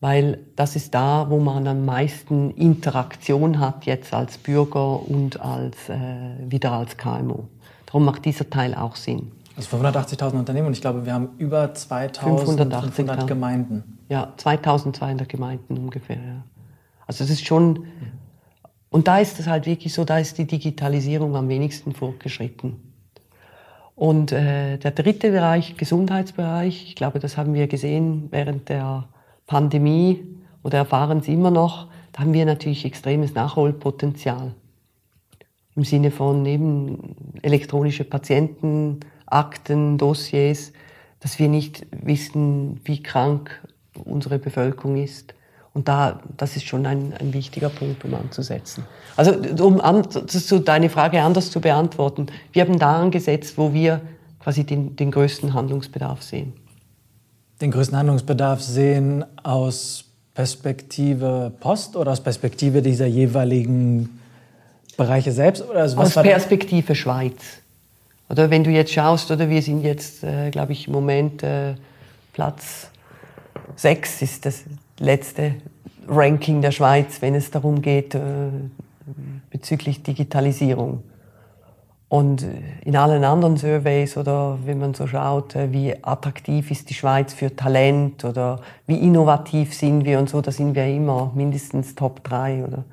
[0.00, 5.88] weil das ist da, wo man am meisten Interaktion hat jetzt als Bürger und als,
[5.88, 5.96] äh,
[6.46, 7.44] wieder als KMU.
[7.86, 9.32] Darum macht dieser Teil auch Sinn.
[9.56, 13.98] Also 580.000 Unternehmen und ich glaube, wir haben über 2.500 Gemeinden.
[14.08, 16.16] Ja, 2.200 Gemeinden ungefähr.
[16.16, 16.44] Ja.
[17.06, 17.86] Also es ist schon,
[18.90, 22.76] und da ist es halt wirklich so, da ist die Digitalisierung am wenigsten fortgeschritten.
[23.94, 29.08] Und äh, der dritte Bereich, Gesundheitsbereich, ich glaube, das haben wir gesehen während der
[29.46, 30.24] Pandemie
[30.64, 34.54] oder erfahren Sie immer noch, da haben wir natürlich extremes Nachholpotenzial.
[35.76, 38.04] im Sinne von eben elektronische
[39.26, 40.72] Patientenakten, Dossiers,
[41.20, 43.60] dass wir nicht wissen, wie krank
[44.04, 45.34] unsere Bevölkerung ist.
[45.72, 48.84] Und da, das ist schon ein, ein wichtiger Punkt, um anzusetzen.
[49.16, 49.32] Also
[49.64, 54.00] um an, zu, deine Frage anders zu beantworten, wir haben da angesetzt, wo wir
[54.38, 56.52] quasi den, den größten Handlungsbedarf sehen.
[57.60, 64.20] Den größten Handlungsbedarf sehen aus Perspektive Post oder aus Perspektive dieser jeweiligen
[64.96, 65.68] Bereiche selbst?
[65.68, 67.63] Oder also aus Perspektive Schweiz.
[68.28, 71.74] Oder wenn du jetzt schaust, oder wir sind jetzt, äh, glaube ich, im Moment äh,
[72.32, 72.90] Platz
[73.76, 74.64] 6 ist das
[74.98, 75.54] letzte
[76.08, 78.20] Ranking der Schweiz, wenn es darum geht, äh,
[79.50, 81.02] bezüglich Digitalisierung.
[82.08, 82.46] Und äh,
[82.84, 87.32] in allen anderen Surveys oder wenn man so schaut, äh, wie attraktiv ist die Schweiz
[87.34, 92.22] für Talent oder wie innovativ sind wir und so, da sind wir immer mindestens Top
[92.24, 92.64] 3.
[92.64, 92.84] Oder?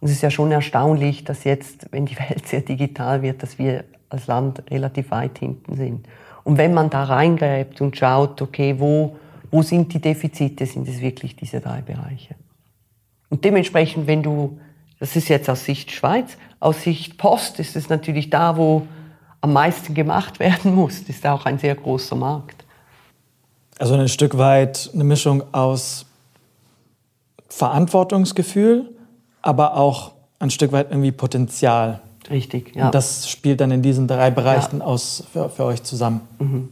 [0.00, 3.58] Und es ist ja schon erstaunlich, dass jetzt, wenn die Welt sehr digital wird, dass
[3.58, 6.06] wir als Land relativ weit hinten sind.
[6.44, 9.16] Und wenn man da reingräbt und schaut, okay, wo
[9.50, 10.66] wo sind die Defizite?
[10.66, 12.34] Sind es wirklich diese drei Bereiche?
[13.28, 14.58] Und dementsprechend, wenn du,
[14.98, 18.86] das ist jetzt aus Sicht Schweiz, aus Sicht Post ist es natürlich da, wo
[19.40, 21.00] am meisten gemacht werden muss.
[21.00, 22.64] Das ist auch ein sehr großer Markt.
[23.78, 26.06] Also ein Stück weit eine Mischung aus
[27.48, 28.90] Verantwortungsgefühl,
[29.42, 32.00] aber auch ein Stück weit irgendwie Potenzial.
[32.28, 32.86] Richtig, ja.
[32.86, 34.84] Und das spielt dann in diesen drei Bereichen ja.
[34.84, 36.20] aus für, für euch zusammen.
[36.38, 36.68] Mhm.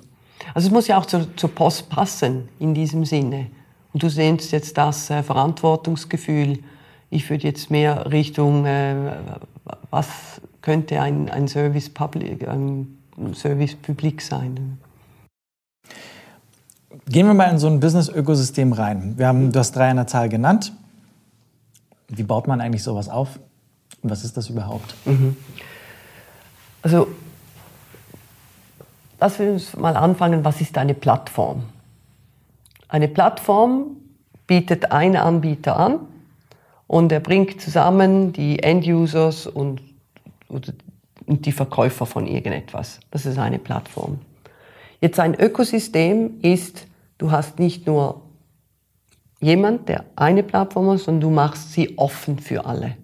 [0.54, 3.46] Also es muss ja auch zur, zur Post passen in diesem Sinne.
[3.92, 6.58] Und du sehnst jetzt das äh, Verantwortungsgefühl.
[7.10, 9.16] Ich würde jetzt mehr Richtung, äh,
[9.90, 10.06] was
[10.60, 12.98] könnte ein, ein Service Public, ein
[13.34, 14.78] Service Public sein?
[17.08, 19.14] Gehen wir mal in so ein Business-Ökosystem rein.
[19.16, 20.72] Wir haben, du hast drei an der Zahl genannt.
[22.08, 23.38] Wie baut man eigentlich sowas auf?
[24.02, 24.94] Was ist das überhaupt?
[25.04, 25.36] Mhm.
[26.82, 27.08] Also
[29.20, 31.64] Lass uns mal anfangen, was ist eine Plattform?
[32.88, 33.96] Eine Plattform
[34.46, 36.00] bietet ein Anbieter an
[36.86, 39.82] und er bringt zusammen die End-Users und,
[40.48, 40.72] und
[41.26, 43.00] die Verkäufer von irgendetwas.
[43.10, 44.20] Das ist eine Plattform.
[45.00, 46.86] Jetzt ein Ökosystem ist,
[47.18, 48.22] du hast nicht nur
[49.40, 52.96] jemand, der eine Plattform hat, sondern du machst sie offen für alle.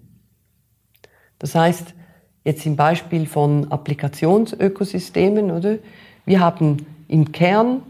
[1.45, 1.93] Das heißt,
[2.43, 5.77] jetzt im Beispiel von Applikationsökosystemen, oder?
[6.25, 7.83] Wir haben im Kern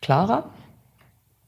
[0.00, 0.48] Clara,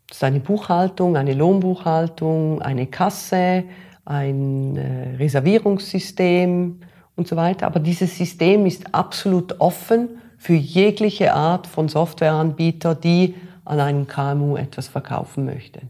[0.09, 3.65] das ist eine Buchhaltung, eine Lohnbuchhaltung, eine Kasse,
[4.05, 6.81] ein äh, Reservierungssystem
[7.17, 7.65] und so weiter.
[7.65, 14.59] Aber dieses System ist absolut offen für jegliche Art von Softwareanbieter, die an einen KMU
[14.59, 15.89] etwas verkaufen möchten.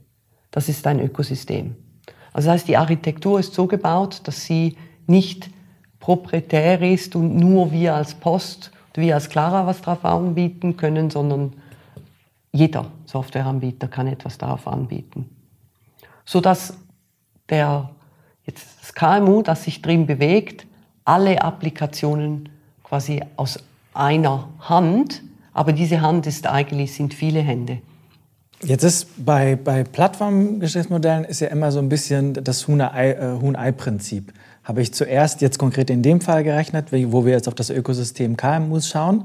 [0.53, 1.75] Das ist ein Ökosystem.
[2.33, 4.77] Also das heißt, die Architektur ist so gebaut, dass sie
[5.09, 5.51] nicht
[6.01, 11.53] proprietär ist und nur wir als Post wir als Clara was darauf anbieten können, sondern
[12.53, 15.29] jeder Softwareanbieter kann etwas darauf anbieten.
[16.25, 16.75] Sodass
[17.49, 17.91] der,
[18.45, 20.67] jetzt das KMU, das sich drin bewegt,
[21.05, 22.49] alle Applikationen
[22.83, 23.59] quasi aus
[23.95, 27.81] einer Hand, aber diese Hand ist eigentlich, sind viele Hände.
[28.63, 34.33] Jetzt ist bei, bei Plattformgeschäftsmodellen ist ja immer so ein bisschen das Huhn-Ei-Prinzip.
[34.69, 38.37] Habe ich zuerst jetzt konkret in dem Fall gerechnet, wo wir jetzt auf das Ökosystem
[38.37, 39.25] KMUs schauen,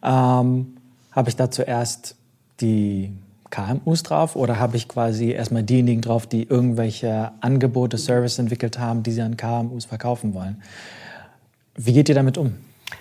[0.00, 0.76] ähm,
[1.10, 2.14] habe ich da zuerst
[2.60, 3.10] die
[3.50, 9.02] KMUs drauf oder habe ich quasi erstmal diejenigen drauf, die irgendwelche Angebote, Services entwickelt haben,
[9.02, 10.62] die sie an KMUs verkaufen wollen?
[11.74, 12.54] Wie geht ihr damit um?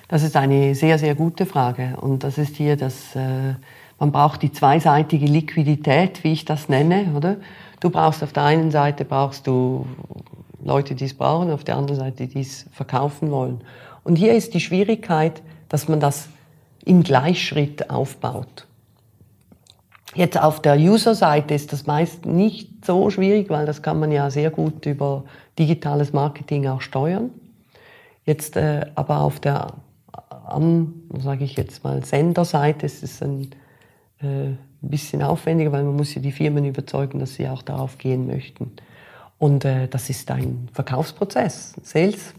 [0.07, 1.97] Das ist eine sehr, sehr gute Frage.
[2.01, 3.53] Und das ist hier das, äh,
[3.99, 7.35] man braucht die zweiseitige Liquidität, wie ich das nenne, oder?
[7.79, 9.85] Du brauchst auf der einen Seite brauchst du
[10.65, 13.61] Leute, die es brauchen, auf der anderen Seite, die es verkaufen wollen.
[14.03, 16.27] Und hier ist die Schwierigkeit, dass man das
[16.83, 18.67] im Gleichschritt aufbaut.
[20.15, 24.29] Jetzt auf der User-Seite ist das meist nicht so schwierig, weil das kann man ja
[24.29, 25.23] sehr gut über
[25.59, 27.31] digitales Marketing auch steuern.
[28.25, 29.73] Jetzt äh, aber auf der
[30.45, 33.49] an, sage ich jetzt mal, Senderseite ist es ein
[34.21, 38.27] äh, bisschen aufwendiger, weil man muss ja die Firmen überzeugen, dass sie auch darauf gehen
[38.27, 38.71] möchten.
[39.45, 42.33] Und äh, das ist ein Verkaufsprozess, Sales.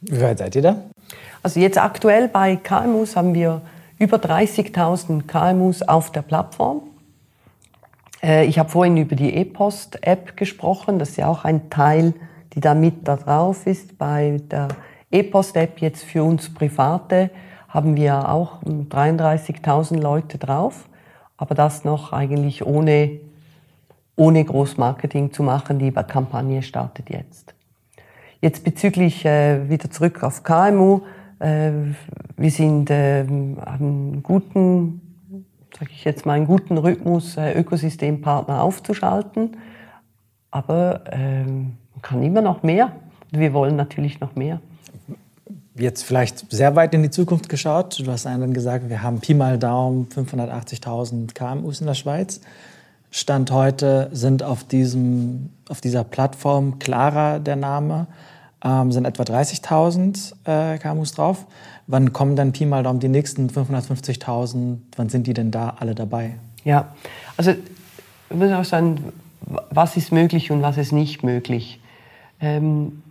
[0.00, 0.76] Wie weit seid ihr da?
[1.42, 3.60] Also jetzt aktuell bei KMUs haben wir
[3.98, 6.80] über 30.000 KMUs auf der Plattform.
[8.22, 10.98] Äh, ich habe vorhin über die E-Post-App gesprochen.
[10.98, 12.14] Das ist ja auch ein Teil,
[12.54, 13.98] die da mit da drauf ist.
[13.98, 14.68] Bei der
[15.10, 17.28] E-Post-App jetzt für uns Private
[17.68, 20.88] haben wir auch 33.000 Leute drauf.
[21.36, 23.20] Aber das noch eigentlich ohne
[24.16, 25.78] ohne Großmarketing zu machen.
[25.78, 27.54] Die Kampagne startet jetzt.
[28.40, 31.02] Jetzt bezüglich äh, wieder zurück auf KMU.
[31.38, 31.70] Äh,
[32.36, 35.00] wir sind, äh, haben guten,
[35.78, 39.56] sage ich jetzt mal, einen guten Rhythmus, äh, Ökosystempartner aufzuschalten.
[40.50, 42.92] Aber ähm, man kann immer noch mehr.
[43.30, 44.60] Wir wollen natürlich noch mehr.
[45.78, 47.98] Jetzt vielleicht sehr weit in die Zukunft geschaut.
[47.98, 52.40] Du hast einen gesagt, wir haben Pi mal Daumen 580.000 KMUs in der Schweiz.
[53.10, 58.06] Stand heute sind auf, diesem, auf dieser Plattform Clara der Name,
[58.64, 61.46] ähm, sind etwa 30.000 äh, KMUs drauf.
[61.86, 64.78] Wann kommen dann Pi mal Daumen die nächsten 550.000?
[64.96, 66.36] Wann sind die denn da alle dabei?
[66.64, 66.94] Ja,
[67.36, 69.12] also ich muss auch sagen,
[69.70, 71.80] was ist möglich und was ist nicht möglich.
[72.40, 73.02] Ähm,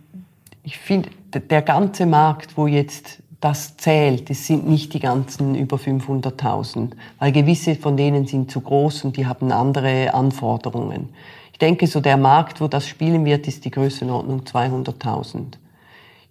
[0.62, 5.76] ich finde, der ganze Markt, wo jetzt das zählt, das sind nicht die ganzen über
[5.76, 11.10] 500.000, weil gewisse von denen sind zu groß und die haben andere Anforderungen.
[11.52, 15.54] Ich denke, so der Markt, wo das spielen wird, ist die Größenordnung 200.000.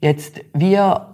[0.02, 1.08] Jetzt, wir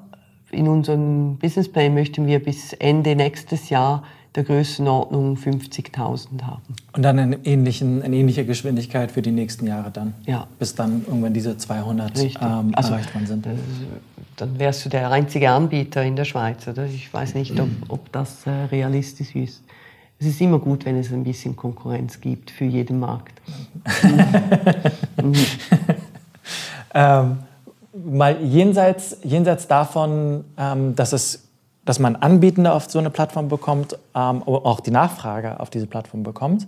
[0.52, 4.04] in unserem Businessplan möchten wir bis Ende nächstes Jahr
[4.36, 6.76] der Größenordnung 50.000 haben.
[6.94, 10.14] Und dann eine, ähnlichen, eine ähnliche Geschwindigkeit für die nächsten Jahre dann?
[10.26, 10.48] Ja.
[10.58, 13.48] Bis dann irgendwann diese 200 ähm, also, erreicht worden sind?
[14.42, 16.68] Dann wärst du der einzige Anbieter in der Schweiz.
[16.68, 16.86] Oder?
[16.86, 19.64] Ich weiß nicht, ob, ob das äh, realistisch ist.
[20.20, 23.40] Es ist immer gut, wenn es ein bisschen Konkurrenz gibt für jeden Markt.
[25.22, 25.36] mhm.
[26.96, 27.38] ähm,
[27.94, 31.48] mal jenseits, jenseits davon, ähm, dass es
[31.86, 36.22] dass man Anbietende auf so eine Plattform bekommt, ähm, auch die Nachfrage auf diese Plattform
[36.24, 36.68] bekommt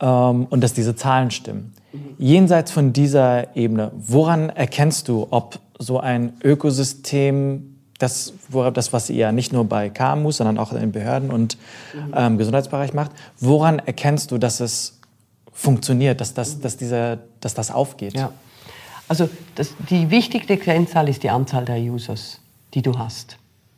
[0.00, 1.72] ähm, und dass diese Zahlen stimmen.
[2.18, 8.32] Jenseits von dieser Ebene, woran erkennst du, ob so ein Ökosystem, das,
[8.74, 11.56] das was ihr nicht nur bei KMUs, sondern auch in den Behörden und
[12.14, 14.98] ähm, Gesundheitsbereich macht, woran erkennst du, dass es
[15.52, 18.14] funktioniert, dass das, dass diese, dass das aufgeht?
[18.14, 18.32] Ja.
[19.08, 22.40] Also das, die wichtigste Kennzahl ist die Anzahl der Users,
[22.74, 23.36] die du hast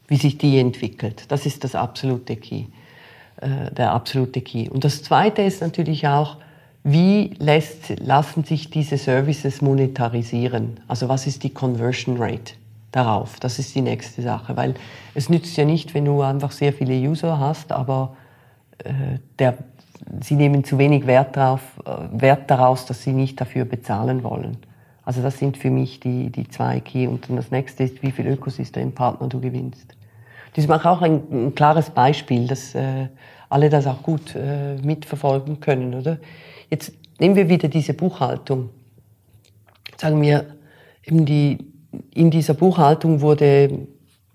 [0.08, 1.24] wie sich die entwickelt.
[1.28, 2.64] Das ist das absolute Key,
[3.40, 4.68] äh, der absolute Key.
[4.68, 6.36] Und das Zweite ist natürlich auch,
[6.84, 10.80] wie lässt, lassen sich diese Services monetarisieren?
[10.86, 12.54] Also was ist die Conversion Rate
[12.92, 13.40] darauf?
[13.40, 14.74] Das ist die nächste Sache, weil
[15.14, 18.14] es nützt ja nicht, wenn du einfach sehr viele User hast, aber
[18.78, 18.92] äh,
[19.38, 19.56] der,
[20.20, 24.58] sie nehmen zu wenig Wert, drauf, äh, Wert daraus, dass sie nicht dafür bezahlen wollen.
[25.06, 27.06] Also das sind für mich die, die zwei Key.
[27.06, 29.94] Und dann das nächste ist, wie viel Ökosystempartner du gewinnst.
[30.54, 33.08] Das macht auch ein, ein klares Beispiel, dass äh,
[33.48, 36.18] alle das auch gut äh, mitverfolgen können, oder?
[36.70, 38.70] Jetzt nehmen wir wieder diese Buchhaltung.
[39.96, 40.46] Sagen wir,
[41.04, 41.58] eben die,
[42.12, 43.86] in dieser Buchhaltung wurde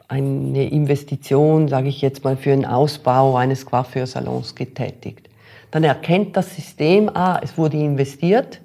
[0.08, 5.30] eine Investition, sage ich jetzt mal, für einen Ausbau eines Coiffeursalons getätigt.
[5.72, 8.62] Dann erkennt das System, ah, es wurde investiert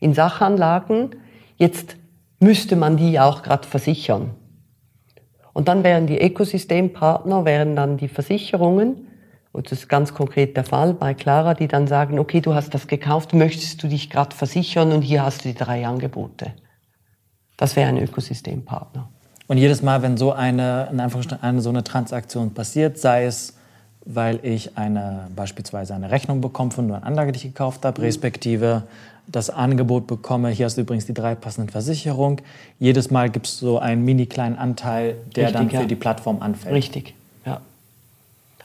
[0.00, 1.10] in Sachanlagen,
[1.56, 1.96] Jetzt
[2.38, 4.32] müsste man die auch gerade versichern.
[5.52, 9.05] Und dann wären die Ökosystempartner, wären dann die Versicherungen,
[9.56, 12.74] und das ist ganz konkret der Fall bei Clara, die dann sagen, okay, du hast
[12.74, 16.52] das gekauft, möchtest du dich gerade versichern und hier hast du die drei Angebote.
[17.56, 19.08] Das wäre ein Ökosystempartner.
[19.46, 23.54] Und jedes Mal, wenn so eine, in eine, so eine Transaktion passiert, sei es,
[24.04, 28.82] weil ich eine, beispielsweise eine Rechnung bekomme von einer Anlage, die ich gekauft habe, respektive
[29.26, 32.42] das Angebot bekomme, hier hast du übrigens die drei passenden Versicherungen.
[32.78, 35.84] Jedes Mal gibt es so einen mini kleinen Anteil, der Richtig, dann für ja.
[35.84, 36.74] die Plattform anfällt.
[36.74, 37.14] Richtig.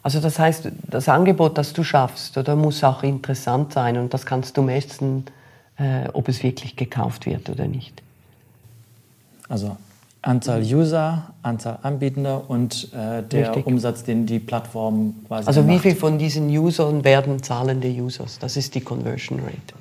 [0.04, 4.26] Also das heißt, das Angebot, das du schaffst, oder muss auch interessant sein und das
[4.26, 5.26] kannst du messen,
[5.78, 8.02] äh, ob es wirklich gekauft wird oder nicht.
[9.48, 9.78] Also
[10.24, 13.66] Anzahl User, Anzahl Anbietender und äh, der Richtig.
[13.66, 15.72] Umsatz, den die Plattform quasi Also macht.
[15.72, 18.38] wie viel von diesen Usern werden zahlende Users?
[18.40, 19.81] Das ist die Conversion Rate.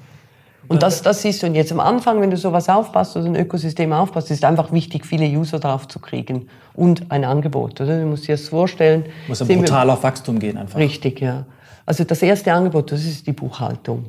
[0.71, 1.49] Und das, das siehst du.
[1.49, 5.05] Und jetzt am Anfang, wenn du sowas aufpasst, also ein Ökosystem aufpasst, ist einfach wichtig,
[5.05, 7.81] viele User drauf zu kriegen und ein Angebot.
[7.81, 7.99] Oder?
[7.99, 9.05] Du musst dir das vorstellen.
[9.27, 10.79] Muss ja brutal auf Wachstum gehen einfach.
[10.79, 11.45] Richtig, ja.
[11.87, 14.07] Also das erste Angebot, das ist die Buchhaltung.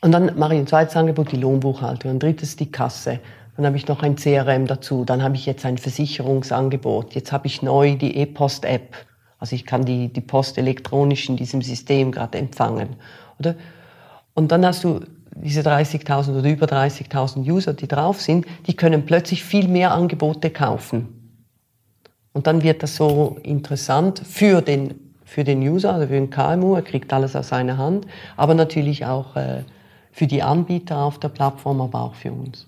[0.00, 2.12] Und dann mache ich ein zweites Angebot, die Lohnbuchhaltung.
[2.12, 3.20] Ein drittes die Kasse.
[3.58, 5.04] Dann habe ich noch ein CRM dazu.
[5.04, 7.14] Dann habe ich jetzt ein Versicherungsangebot.
[7.14, 8.96] Jetzt habe ich neu die E-Post-App.
[9.38, 12.96] Also ich kann die, die Post elektronisch in diesem System gerade empfangen.
[13.38, 13.56] Oder?
[14.34, 15.00] Und dann hast du
[15.34, 20.50] diese 30.000 oder über 30.000 User, die drauf sind, die können plötzlich viel mehr Angebote
[20.50, 21.08] kaufen.
[22.32, 26.74] Und dann wird das so interessant für den, für den User, also für den KMU,
[26.74, 28.06] er kriegt alles aus seiner Hand,
[28.36, 29.64] aber natürlich auch äh,
[30.12, 32.66] für die Anbieter auf der Plattform, aber auch für uns.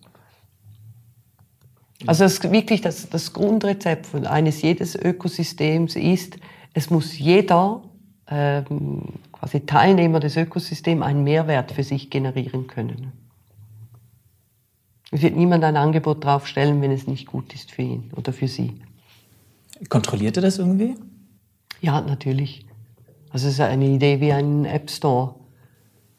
[2.06, 6.36] Also das, wirklich das, das Grundrezept eines jedes Ökosystems ist,
[6.74, 7.82] es muss jeder
[8.28, 9.02] ähm,
[9.32, 13.12] quasi Teilnehmer des Ökosystems einen Mehrwert für sich generieren können.
[15.10, 18.48] Es wird niemand ein Angebot draufstellen, wenn es nicht gut ist für ihn oder für
[18.48, 18.80] sie.
[19.88, 20.96] Kontrolliert ihr das irgendwie?
[21.80, 22.66] Ja, natürlich.
[23.30, 25.34] Also es ist eine Idee wie ein App Store.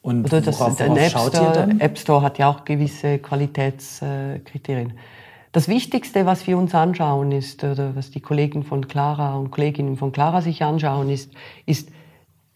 [0.02, 1.76] Und Oder das, worauf, ein worauf App Store?
[1.80, 4.92] App Store hat ja auch gewisse Qualitätskriterien.
[5.56, 9.96] Das Wichtigste, was wir uns anschauen, ist, oder was die Kollegen von Clara und Kolleginnen
[9.96, 11.32] von Clara sich anschauen, ist,
[11.64, 11.88] ist,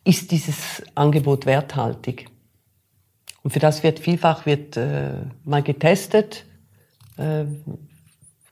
[0.04, 2.26] ist dieses Angebot werthaltig?
[3.42, 5.12] Und für das wird vielfach wird, äh,
[5.44, 6.44] mal getestet,
[7.16, 7.46] äh,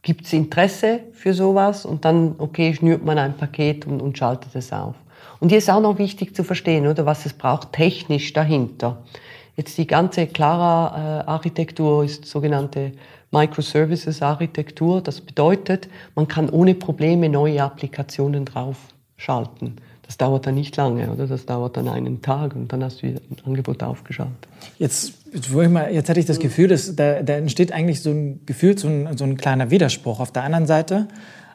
[0.00, 4.54] gibt es Interesse für sowas und dann, okay, schnürt man ein Paket und, und schaltet
[4.54, 4.94] es auf.
[5.40, 9.04] Und hier ist auch noch wichtig zu verstehen, oder, was es braucht technisch dahinter.
[9.56, 12.92] Jetzt die ganze Clara-Architektur ist sogenannte
[13.30, 15.00] Microservices-Architektur.
[15.02, 19.76] Das bedeutet, man kann ohne Probleme neue Applikationen draufschalten.
[20.08, 21.26] Das dauert dann nicht lange, oder?
[21.26, 24.48] Das dauert dann einen Tag und dann hast du ein Angebot aufgeschaltet.
[24.78, 28.88] Jetzt, jetzt hatte ich das Gefühl, dass da, da entsteht eigentlich so ein Gefühl, so
[28.88, 30.18] ein, so ein kleiner Widerspruch.
[30.20, 31.08] Auf der anderen Seite,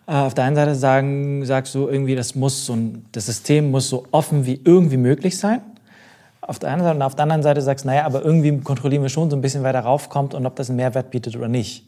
[0.06, 3.72] äh, auf der einen Seite sagen, sagst du irgendwie, das muss so ein, das System
[3.72, 5.62] muss so offen wie irgendwie möglich sein.
[6.46, 9.10] Auf der einen Seite und auf der anderen Seite sagst, naja, aber irgendwie kontrollieren wir
[9.10, 11.88] schon so ein bisschen, wer da raufkommt und ob das einen Mehrwert bietet oder nicht.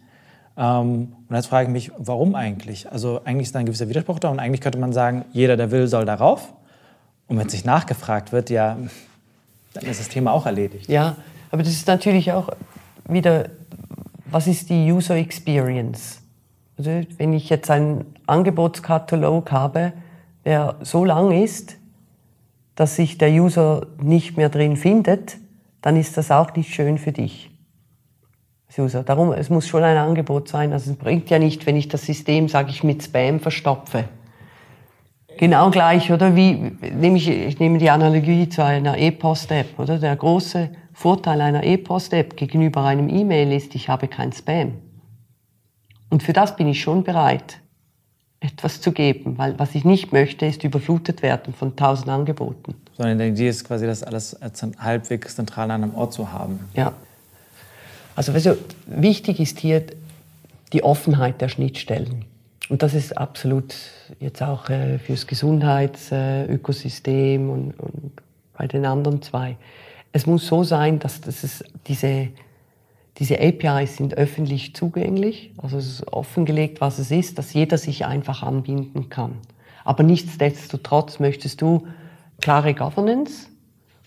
[0.57, 2.91] Ähm, und jetzt frage ich mich, warum eigentlich?
[2.91, 5.71] Also eigentlich ist da ein gewisser Widerspruch da und eigentlich könnte man sagen, jeder, der
[5.71, 6.53] will, soll darauf.
[7.27, 8.77] Und wenn sich nachgefragt wird, ja,
[9.73, 10.89] dann ist das Thema auch erledigt.
[10.89, 11.15] Ja,
[11.51, 12.49] aber das ist natürlich auch
[13.07, 13.49] wieder,
[14.27, 16.21] was ist die User Experience?
[16.77, 19.93] Also wenn ich jetzt einen Angebotskatalog habe,
[20.45, 21.77] der so lang ist,
[22.75, 25.37] dass sich der User nicht mehr drin findet,
[25.81, 27.51] dann ist das auch nicht schön für dich.
[28.77, 29.03] User.
[29.03, 30.73] Darum, es muss schon ein Angebot sein.
[30.73, 34.05] Also es bringt ja nicht, wenn ich das System, sage ich, mit Spam verstopfe.
[35.37, 36.35] Genau gleich, oder?
[36.35, 39.97] Wie, nehme ich, ich nehme die Analogie zu einer E-Post-App, oder?
[39.97, 44.73] Der große Vorteil einer E-Post-App gegenüber einem E-Mail ist, ich habe kein Spam.
[46.09, 47.59] Und für das bin ich schon bereit,
[48.45, 52.75] etwas zu geben, weil was ich nicht möchte, ist überflutet werden von tausend Angeboten.
[52.97, 54.37] Sondern die Idee ist quasi, das alles
[54.77, 56.59] halbwegs zentral an einem Ort zu haben.
[56.73, 56.93] Ja.
[58.15, 58.55] Also, also
[58.87, 59.83] wichtig ist hier
[60.71, 62.25] die Offenheit der Schnittstellen.
[62.69, 63.75] Und das ist absolut
[64.19, 68.11] jetzt auch äh, fürs Gesundheitsökosystem und, und
[68.57, 69.57] bei den anderen zwei.
[70.11, 72.29] Es muss so sein, dass das ist diese,
[73.19, 78.05] diese APIs sind öffentlich zugänglich, also es ist offengelegt, was es ist, dass jeder sich
[78.05, 79.35] einfach anbinden kann.
[79.85, 81.87] Aber nichtsdestotrotz möchtest du
[82.41, 83.47] klare Governance,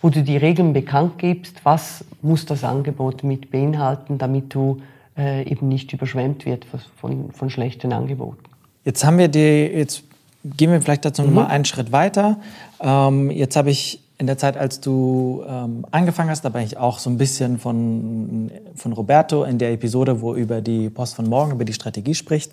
[0.03, 4.83] wo du die Regeln bekannt gibst, was muss das Angebot mit beinhalten, damit du
[5.17, 6.67] äh, eben nicht überschwemmt wird
[7.01, 8.45] von, von schlechten Angeboten.
[8.85, 10.05] Jetzt haben wir die, jetzt
[10.45, 11.29] gehen wir vielleicht dazu mhm.
[11.29, 12.39] noch mal einen Schritt weiter.
[12.81, 16.77] Ähm, jetzt habe ich in der Zeit, als du ähm, angefangen hast, da bin ich
[16.77, 21.29] auch so ein bisschen von, von Roberto in der Episode, wo über die Post von
[21.29, 22.51] morgen, über die Strategie spricht,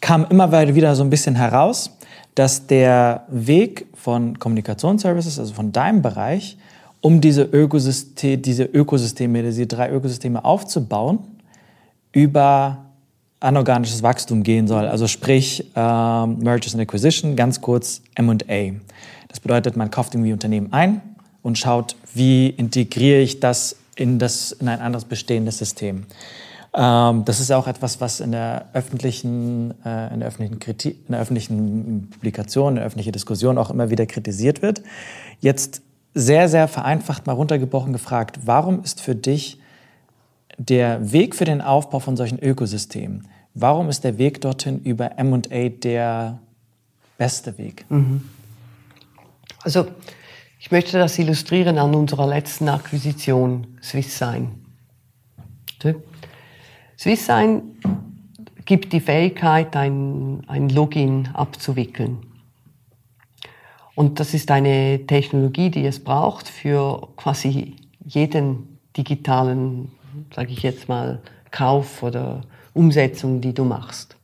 [0.00, 1.96] kam immer wieder so ein bisschen heraus,
[2.34, 6.56] dass der Weg von Kommunikationsservices, also von deinem Bereich,
[7.00, 11.20] um diese, Ökosystem, diese Ökosysteme, diese drei Ökosysteme aufzubauen,
[12.12, 12.89] über
[13.40, 14.86] anorganisches Wachstum gehen soll.
[14.86, 18.72] Also sprich ähm, Mergers and Acquisition, ganz kurz M&A.
[19.28, 21.00] Das bedeutet, man kauft irgendwie Unternehmen ein
[21.42, 26.04] und schaut, wie integriere ich das in, das, in ein anderes bestehendes System.
[26.74, 31.12] Ähm, das ist auch etwas, was in der öffentlichen, äh, in der öffentlichen, Kritik, in
[31.12, 34.82] der öffentlichen Publikation, in der öffentlichen Diskussion auch immer wieder kritisiert wird.
[35.40, 35.82] Jetzt
[36.14, 39.59] sehr, sehr vereinfacht mal runtergebrochen gefragt, warum ist für dich
[40.68, 45.38] der Weg für den Aufbau von solchen Ökosystemen, warum ist der Weg dorthin über MA
[45.70, 46.38] der
[47.16, 47.86] beste Weg?
[47.88, 48.28] Mhm.
[49.62, 49.86] Also,
[50.58, 54.50] ich möchte das illustrieren an unserer letzten Akquisition, SwissSign.
[56.98, 57.62] SwissSign
[58.66, 62.18] gibt die Fähigkeit, ein, ein Login abzuwickeln.
[63.94, 69.90] Und das ist eine Technologie, die es braucht für quasi jeden digitalen
[70.34, 72.42] sage ich jetzt mal, Kauf oder
[72.74, 74.16] Umsetzung, die du machst.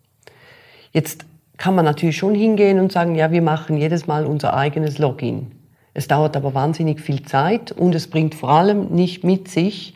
[0.93, 1.25] Jetzt
[1.57, 5.53] kann man natürlich schon hingehen und sagen, ja, wir machen jedes Mal unser eigenes Login.
[5.95, 9.95] Es dauert aber wahnsinnig viel Zeit und es bringt vor allem nicht mit sich,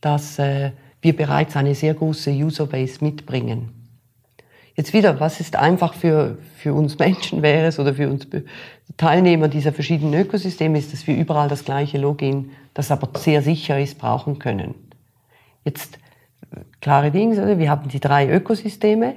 [0.00, 0.72] dass äh,
[1.02, 3.70] wir bereits eine sehr große Userbase mitbringen.
[4.74, 8.26] Jetzt wieder, was ist einfach für, für uns Menschen wäre es oder für uns
[8.96, 13.78] Teilnehmer dieser verschiedenen Ökosysteme ist, dass wir überall das gleiche Login, das aber sehr sicher
[13.78, 14.74] ist, brauchen können.
[15.64, 15.98] Jetzt
[16.80, 19.14] klare Dinge, wir haben die drei Ökosysteme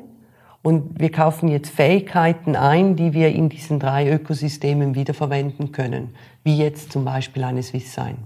[0.62, 6.58] und wir kaufen jetzt Fähigkeiten ein, die wir in diesen drei Ökosystemen wiederverwenden können, wie
[6.58, 8.18] jetzt zum Beispiel eine SwissSign.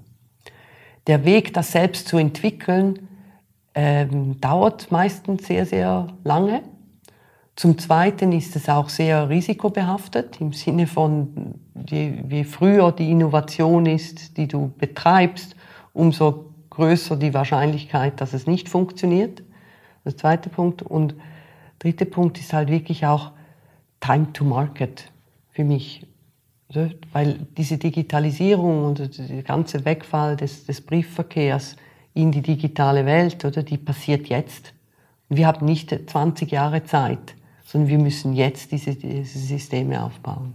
[1.08, 3.10] Der Weg, das selbst zu entwickeln,
[3.76, 6.62] ähm, dauert meistens sehr, sehr lange.
[7.56, 11.56] Zum Zweiten ist es auch sehr risikobehaftet im Sinne von,
[11.90, 15.56] je, je früher die Innovation ist, die du betreibst,
[15.94, 16.49] umso
[16.80, 19.44] größer die Wahrscheinlichkeit, dass es nicht funktioniert.
[20.06, 20.82] Das zweite Punkt.
[20.82, 21.14] Und
[21.78, 23.32] dritte Punkt ist halt wirklich auch
[24.00, 25.12] Time to Market
[25.52, 26.08] für mich.
[27.12, 31.76] Weil diese Digitalisierung und der ganze Wegfall des, des Briefverkehrs
[32.14, 34.74] in die digitale Welt, oder, die passiert jetzt.
[35.30, 40.54] wir haben nicht 20 Jahre Zeit, sondern wir müssen jetzt diese, diese Systeme aufbauen.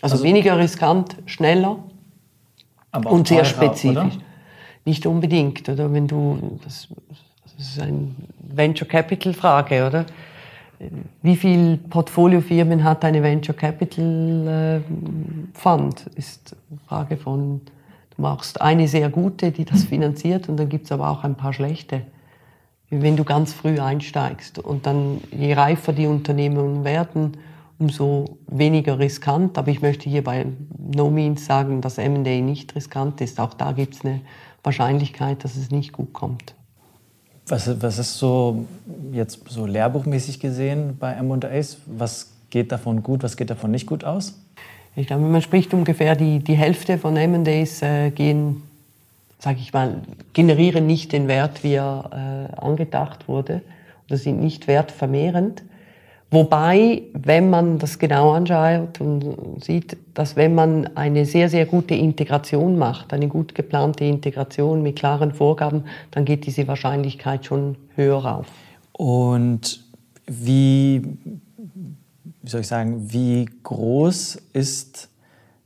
[0.00, 1.78] Also, also weniger riskant, schneller
[2.92, 3.96] und sehr spezifisch.
[3.96, 4.10] Oder?
[4.84, 5.92] Nicht unbedingt, oder?
[5.92, 6.88] Wenn du, das,
[7.56, 10.06] das ist eine Venture Capital Frage, oder?
[11.22, 16.06] Wie viele Portfoliofirmen hat eine Venture Capital äh, Fund?
[16.16, 17.60] Ist eine Frage von,
[18.16, 21.36] du machst eine sehr gute, die das finanziert, und dann gibt es aber auch ein
[21.36, 22.02] paar schlechte.
[22.90, 27.38] Wenn du ganz früh einsteigst und dann je reifer die Unternehmen werden,
[27.82, 29.58] umso weniger riskant.
[29.58, 30.46] Aber ich möchte hier bei
[30.78, 33.38] No Means sagen, dass M&A nicht riskant ist.
[33.40, 34.20] Auch da gibt es eine
[34.62, 36.54] Wahrscheinlichkeit, dass es nicht gut kommt.
[37.46, 38.64] Was, was ist so
[39.12, 41.78] jetzt so lehrbuchmäßig gesehen bei M&As?
[41.86, 44.38] Was geht davon gut, was geht davon nicht gut aus?
[44.94, 48.62] Ich glaube, man spricht ungefähr die, die Hälfte von M&As äh, gehen,
[49.38, 50.02] sage ich mal,
[50.34, 53.62] generieren nicht den Wert, wie er äh, angedacht wurde
[54.06, 55.62] oder sind nicht wertvermehrend.
[56.32, 61.94] Wobei, wenn man das genau anschaut und sieht, dass wenn man eine sehr, sehr gute
[61.94, 68.24] Integration macht, eine gut geplante Integration mit klaren Vorgaben, dann geht diese Wahrscheinlichkeit schon höher
[68.24, 68.46] auf.
[68.92, 69.84] Und
[70.26, 71.02] wie,
[72.40, 75.10] wie soll ich sagen, wie groß ist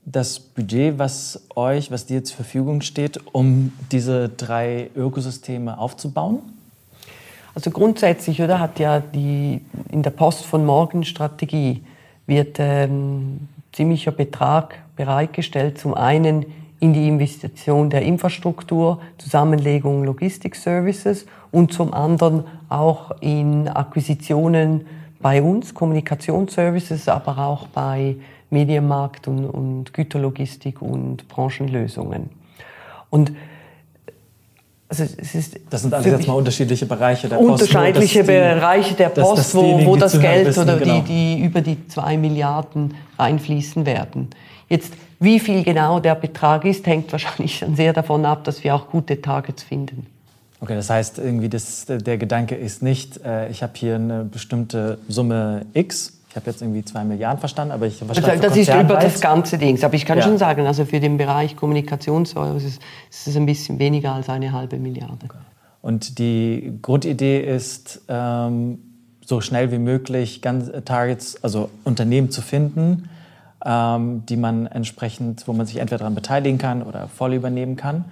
[0.05, 6.41] das Budget, was euch, was dir zur Verfügung steht, um diese drei Ökosysteme aufzubauen?
[7.57, 11.83] Also grundsätzlich, oder, hat ja die, in der Post von Morgen Strategie
[12.27, 16.45] wird ähm, ziemlicher Betrag bereitgestellt, zum einen
[16.81, 24.85] in die Investition der Infrastruktur, Zusammenlegung Logistik-Services und zum anderen auch in Akquisitionen
[25.21, 28.17] bei uns, Kommunikationsservices, aber auch bei
[28.51, 32.29] Medienmarkt und, und Güterlogistik und Branchenlösungen.
[33.09, 33.33] Und
[34.89, 35.05] also
[35.71, 37.63] das sind alles jetzt mal unterschiedliche Bereiche der Post.
[37.63, 41.01] Unterschiedliche Bereiche der Post, das wo, wo das Geld wissen, oder genau.
[41.01, 44.29] die, die über die zwei Milliarden reinfließen werden.
[44.69, 48.75] Jetzt, wie viel genau der Betrag ist, hängt wahrscheinlich schon sehr davon ab, dass wir
[48.75, 50.07] auch gute Targets finden.
[50.61, 54.99] Okay, das heißt irgendwie, das, der Gedanke ist nicht, äh, ich habe hier eine bestimmte
[55.09, 58.97] Summe X ich habe jetzt irgendwie zwei Milliarden verstanden, aber ich verstehe Das ist über
[58.97, 59.83] das ganze Ding.
[59.83, 60.25] Aber ich kann ja.
[60.25, 62.79] schon sagen, also für den Bereich Kommunikationsservices
[63.11, 65.25] ist es ein bisschen weniger als eine halbe Milliarde.
[65.25, 65.39] Okay.
[65.81, 68.81] Und die Grundidee ist, ähm,
[69.25, 73.09] so schnell wie möglich ganz äh, Targets, also Unternehmen zu finden,
[73.65, 78.05] ähm, die man entsprechend, wo man sich entweder daran beteiligen kann oder voll übernehmen kann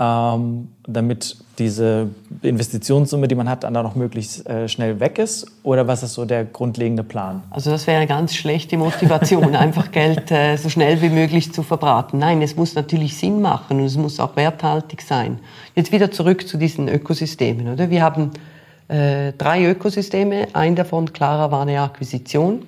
[0.00, 2.08] ähm, damit diese
[2.40, 5.46] Investitionssumme, die man hat, dann auch möglichst äh, schnell weg ist?
[5.62, 7.42] Oder was ist so der grundlegende Plan?
[7.50, 12.18] Also das wäre ganz schlechte Motivation, einfach Geld äh, so schnell wie möglich zu verbraten.
[12.18, 15.38] Nein, es muss natürlich Sinn machen und es muss auch werthaltig sein.
[15.74, 17.68] Jetzt wieder zurück zu diesen Ökosystemen.
[17.68, 17.90] Oder?
[17.90, 18.30] Wir haben
[18.88, 20.48] äh, drei Ökosysteme.
[20.54, 22.62] Ein davon, klarer, war eine Akquisition.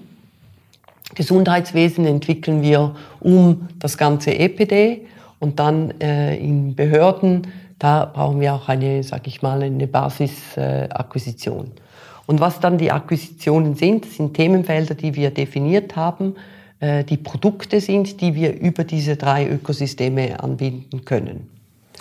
[1.14, 5.06] Gesundheitswesen entwickeln wir um das ganze EPD
[5.44, 11.66] und dann äh, in Behörden, da brauchen wir auch eine, sag ich mal, eine Basisakquisition.
[11.66, 11.80] Äh,
[12.24, 16.36] und was dann die Akquisitionen sind, sind Themenfelder, die wir definiert haben,
[16.80, 21.46] äh, die Produkte sind, die wir über diese drei Ökosysteme anbinden können.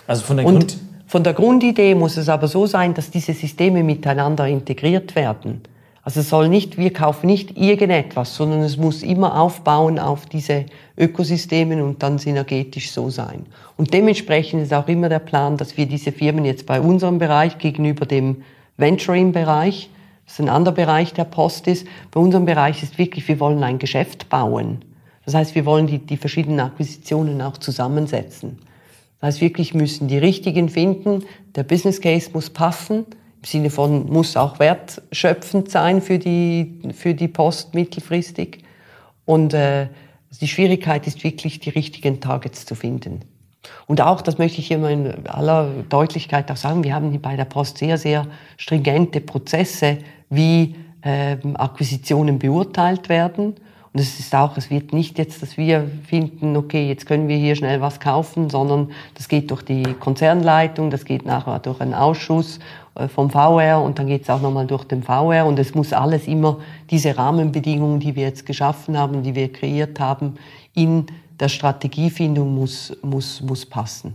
[0.06, 3.82] Also von der, Und von der Grundidee muss es aber so sein, dass diese Systeme
[3.82, 5.60] miteinander integriert werden.
[6.04, 10.66] Also es soll nicht, wir kaufen nicht irgendetwas, sondern es muss immer aufbauen auf diese
[10.98, 13.46] Ökosystemen und dann synergetisch so sein.
[13.78, 17.56] Und dementsprechend ist auch immer der Plan, dass wir diese Firmen jetzt bei unserem Bereich
[17.56, 18.42] gegenüber dem
[18.76, 19.88] Venturing-Bereich,
[20.26, 23.62] das ist ein anderer Bereich der Post ist, bei unserem Bereich ist wirklich, wir wollen
[23.62, 24.82] ein Geschäft bauen.
[25.24, 28.58] Das heißt, wir wollen die, die verschiedenen Akquisitionen auch zusammensetzen.
[29.20, 31.24] Das heißt, wirklich müssen die richtigen finden,
[31.56, 33.06] der Business Case muss passen,
[33.44, 38.64] im Sinne von muss auch wertschöpfend sein für die, für die Post mittelfristig.
[39.26, 39.88] Und äh,
[40.40, 43.20] die Schwierigkeit ist wirklich, die richtigen Targets zu finden.
[43.86, 47.36] Und auch, das möchte ich immer in aller Deutlichkeit auch sagen, wir haben hier bei
[47.36, 48.26] der Post sehr, sehr
[48.56, 49.98] stringente Prozesse,
[50.30, 53.56] wie äh, Akquisitionen beurteilt werden.
[53.92, 57.36] Und es ist auch, es wird nicht jetzt, dass wir finden, okay, jetzt können wir
[57.36, 61.94] hier schnell was kaufen, sondern das geht durch die Konzernleitung, das geht nachher durch einen
[61.94, 62.58] Ausschuss
[63.08, 66.26] vom VR und dann geht es auch nochmal durch den VR und es muss alles
[66.28, 66.58] immer
[66.90, 70.34] diese Rahmenbedingungen, die wir jetzt geschaffen haben, die wir kreiert haben,
[70.74, 71.06] in
[71.40, 74.14] der Strategiefindung muss, muss, muss passen.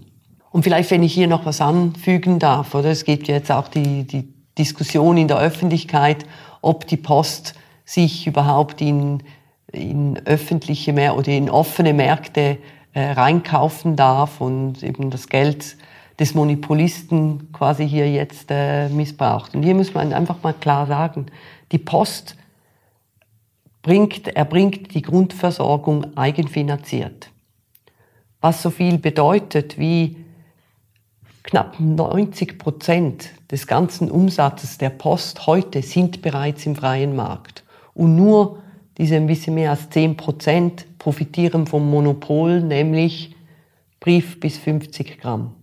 [0.52, 4.06] Und vielleicht, wenn ich hier noch was anfügen darf, oder es gibt jetzt auch die,
[4.06, 6.26] die Diskussion in der Öffentlichkeit,
[6.62, 7.56] ob die Post
[7.86, 9.22] sich überhaupt in
[9.72, 12.58] in öffentliche Mehr oder in offene Märkte
[12.94, 15.78] äh, reinkaufen darf und eben das Geld
[16.20, 19.56] des Monopolisten quasi hier jetzt äh, missbraucht.
[19.56, 21.28] Und hier muss man einfach mal klar sagen,
[21.72, 22.36] die Post
[23.82, 27.32] bringt, erbringt die Grundversorgung eigenfinanziert.
[28.42, 30.18] Was so viel bedeutet wie
[31.44, 37.64] knapp 90 Prozent des ganzen Umsatzes der Post heute sind bereits im freien Markt.
[37.94, 38.60] Und nur
[38.98, 43.36] diese ein bisschen mehr als 10 Prozent profitieren vom Monopol, nämlich
[44.00, 45.56] Brief bis 50 Gramm.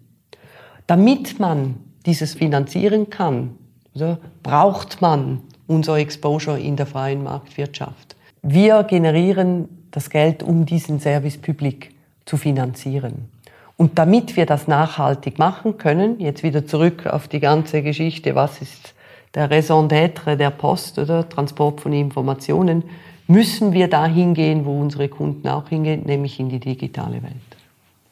[0.87, 1.77] Damit man
[2.07, 3.57] dieses finanzieren kann,
[3.95, 8.17] also braucht man unser Exposure in der freien Marktwirtschaft.
[8.43, 13.29] Wir generieren das Geld, um diesen Service Public zu finanzieren.
[13.77, 18.63] Und damit wir das nachhaltig machen können, jetzt wieder zurück auf die ganze Geschichte, was
[18.63, 18.95] ist
[19.35, 22.85] der Raison d'être der Post oder Transport von Informationen,
[23.27, 27.46] müssen wir da hingehen, wo unsere Kunden auch hingehen, nämlich in die digitale Welt.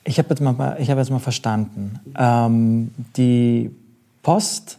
[0.04, 1.98] Ich habe jetzt, mal, hab jetzt mal verstanden.
[2.16, 3.70] Ähm, die
[4.22, 4.78] Post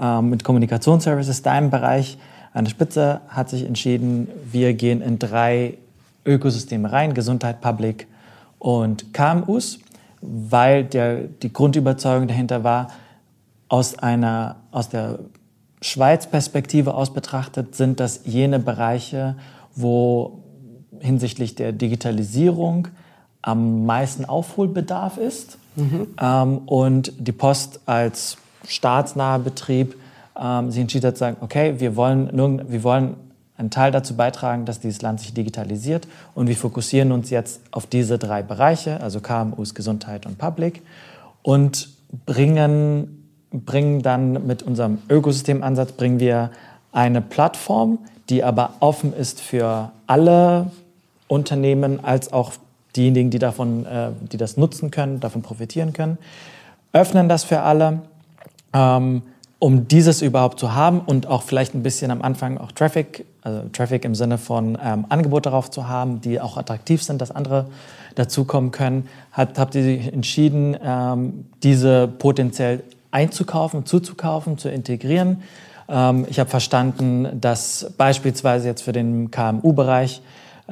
[0.00, 2.18] ähm, mit Kommunikationsservices, deinem Bereich
[2.54, 5.78] an der Spitze, hat sich entschieden, wir gehen in drei
[6.24, 8.06] Ökosysteme rein, Gesundheit, Public
[8.58, 9.80] und KMUs,
[10.20, 12.88] weil der, die Grundüberzeugung dahinter war,
[13.68, 15.18] aus, einer, aus der
[15.80, 19.36] Schweiz-Perspektive aus betrachtet, sind das jene Bereiche,
[19.74, 20.42] wo
[21.00, 22.88] hinsichtlich der Digitalisierung
[23.42, 25.58] am meisten Aufholbedarf ist.
[25.76, 26.08] Mhm.
[26.20, 28.36] Ähm, und die Post als
[28.66, 29.96] staatsnaher Betrieb
[30.40, 32.30] ähm, sich entschieden hat zu sagen, okay, wir wollen,
[32.70, 33.16] wir wollen
[33.56, 37.86] einen Teil dazu beitragen, dass dieses Land sich digitalisiert und wir fokussieren uns jetzt auf
[37.86, 40.82] diese drei Bereiche, also KMUs, Gesundheit und Public
[41.42, 41.90] und
[42.26, 46.50] bringen, bringen dann mit unserem Ökosystemansatz bringen wir
[46.92, 50.70] eine Plattform, die aber offen ist für alle
[51.28, 52.52] Unternehmen als auch
[52.96, 56.18] diejenigen, die, davon, äh, die das nutzen können, davon profitieren können,
[56.92, 58.02] öffnen das für alle,
[58.72, 59.22] ähm,
[59.58, 63.62] um dieses überhaupt zu haben und auch vielleicht ein bisschen am Anfang auch Traffic, also
[63.72, 67.66] Traffic im Sinne von ähm, Angebot darauf zu haben, die auch attraktiv sind, dass andere
[68.16, 72.82] dazukommen können, hat, habt ihr sich entschieden, ähm, diese potenziell
[73.12, 75.42] einzukaufen, zuzukaufen, zu integrieren.
[75.88, 80.22] Ähm, ich habe verstanden, dass beispielsweise jetzt für den KMU-Bereich,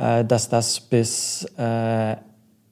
[0.01, 2.17] dass das bis äh,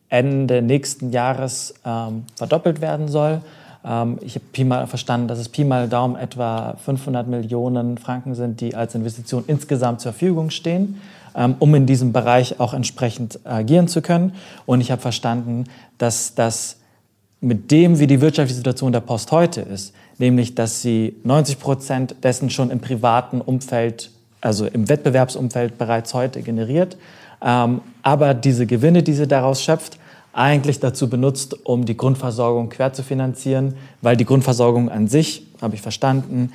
[0.08, 3.42] Ende nächsten Jahres ähm, verdoppelt werden soll.
[3.84, 8.34] Ähm, ich habe Pi mal verstanden, dass es Pi mal Daumen etwa 500 Millionen Franken
[8.34, 11.00] sind, die als Investition insgesamt zur Verfügung stehen,
[11.60, 14.32] um in diesem Bereich auch entsprechend agieren zu können.
[14.66, 15.64] Und ich habe verstanden,
[15.98, 16.78] dass das
[17.40, 22.16] mit dem, wie die wirtschaftliche Situation der Post heute ist, nämlich dass sie 90 Prozent
[22.22, 24.10] dessen schon im privaten Umfeld,
[24.40, 26.96] also im Wettbewerbsumfeld bereits heute generiert,
[27.42, 29.98] ähm, aber diese Gewinne, die sie daraus schöpft,
[30.32, 35.74] eigentlich dazu benutzt, um die Grundversorgung quer zu finanzieren, weil die Grundversorgung an sich, habe
[35.74, 36.52] ich verstanden,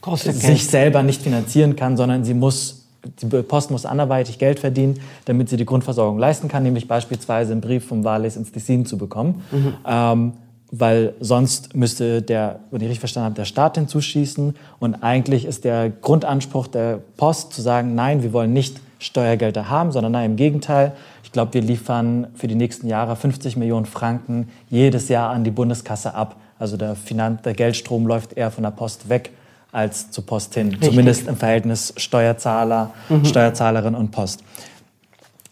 [0.00, 0.70] Kostet sich Geld.
[0.70, 2.80] selber nicht finanzieren kann, sondern sie muss
[3.22, 7.60] die Post muss anderweitig Geld verdienen, damit sie die Grundversorgung leisten kann, nämlich beispielsweise einen
[7.60, 9.42] Brief vom Wales ins Tessin zu bekommen.
[9.50, 9.74] Mhm.
[9.86, 10.32] Ähm,
[10.70, 14.54] weil sonst müsste der, wenn ich richtig verstanden habe, der Staat hinzuschießen.
[14.78, 19.92] Und eigentlich ist der Grundanspruch der Post zu sagen, nein, wir wollen nicht Steuergelder haben,
[19.92, 20.92] sondern nein, im Gegenteil.
[21.24, 25.50] Ich glaube, wir liefern für die nächsten Jahre 50 Millionen Franken jedes Jahr an die
[25.50, 26.36] Bundeskasse ab.
[26.58, 29.30] Also der, Finanz der Geldstrom läuft eher von der Post weg
[29.72, 30.68] als zur Post hin.
[30.68, 30.90] Richtig.
[30.90, 33.24] Zumindest im Verhältnis Steuerzahler, mhm.
[33.24, 34.42] Steuerzahlerin und Post.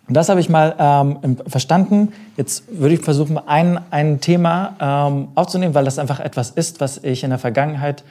[0.08, 2.12] Und das habe ich mal ähm, verstanden.
[2.38, 7.04] Jetzt würde ich versuchen, ein, ein Thema ähm, aufzunehmen, weil das einfach etwas ist, was
[7.04, 8.04] ich in der Vergangenheit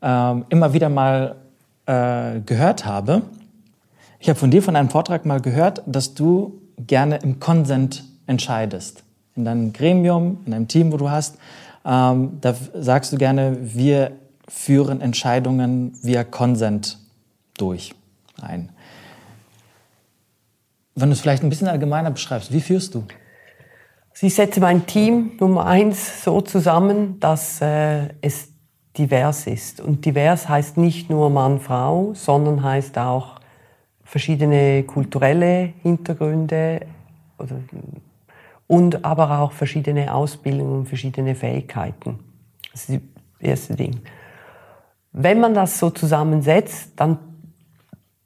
[0.00, 1.34] ähm, immer wieder mal
[1.86, 3.22] äh, gehört habe.
[4.20, 9.02] Ich habe von dir von einem Vortrag mal gehört, dass du gerne im Konsent entscheidest.
[9.34, 11.36] In deinem Gremium, in deinem Team, wo du hast,
[11.84, 14.12] ähm, da sagst du gerne, wir
[14.46, 16.98] führen Entscheidungen via Konsent
[17.56, 17.92] durch
[18.40, 18.68] ein.
[20.94, 23.04] Wenn du es vielleicht ein bisschen allgemeiner beschreibst, wie führst du?
[24.20, 28.48] Ich setze mein Team Nummer eins so zusammen, dass äh, es
[28.98, 29.80] divers ist.
[29.80, 33.40] Und divers heißt nicht nur Mann, Frau, sondern heißt auch
[34.04, 36.80] verschiedene kulturelle Hintergründe
[38.66, 42.18] und aber auch verschiedene Ausbildungen und verschiedene Fähigkeiten.
[42.72, 43.00] Das ist
[43.38, 44.00] das erste Ding.
[45.12, 47.18] Wenn man das so zusammensetzt, dann,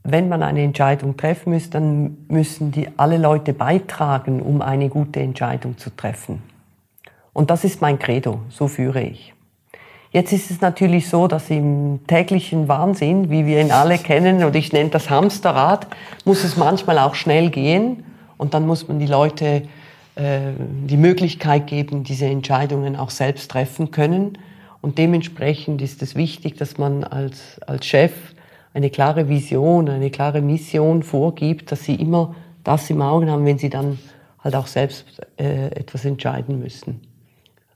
[0.04, 5.20] wenn man eine Entscheidung treffen muss, dann müssen die alle Leute beitragen, um eine gute
[5.20, 6.42] Entscheidung zu treffen.
[7.32, 9.32] Und das ist mein Credo, so führe ich.
[10.12, 14.54] Jetzt ist es natürlich so, dass im täglichen Wahnsinn, wie wir ihn alle kennen, und
[14.54, 15.88] ich nenne das Hamsterrad,
[16.24, 18.04] muss es manchmal auch schnell gehen
[18.36, 19.62] und dann muss man die Leute
[20.16, 24.38] äh, die Möglichkeit geben, diese Entscheidungen auch selbst treffen können.
[24.80, 28.12] Und dementsprechend ist es wichtig, dass man als, als Chef
[28.74, 33.58] eine klare Vision, eine klare Mission vorgibt, dass sie immer das im Auge haben, wenn
[33.58, 33.98] sie dann
[34.40, 35.06] halt auch selbst
[35.38, 37.00] äh, etwas entscheiden müssen.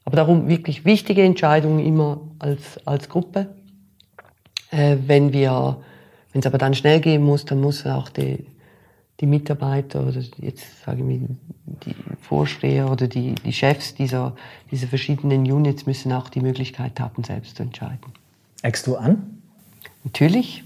[0.04, 3.48] Aber darum wirklich wichtige Entscheidungen immer als, als Gruppe.
[4.70, 5.78] Äh, wenn wir,
[6.32, 8.44] wenn es aber dann schnell gehen muss, dann muss auch die,
[9.20, 11.36] die Mitarbeiter oder jetzt sage ich mal,
[11.84, 14.34] die Vorsteher oder die, die Chefs dieser,
[14.70, 18.12] dieser verschiedenen Units müssen auch die Möglichkeit haben, selbst zu entscheiden.
[18.62, 19.38] Eckst du an?
[20.04, 20.64] Natürlich.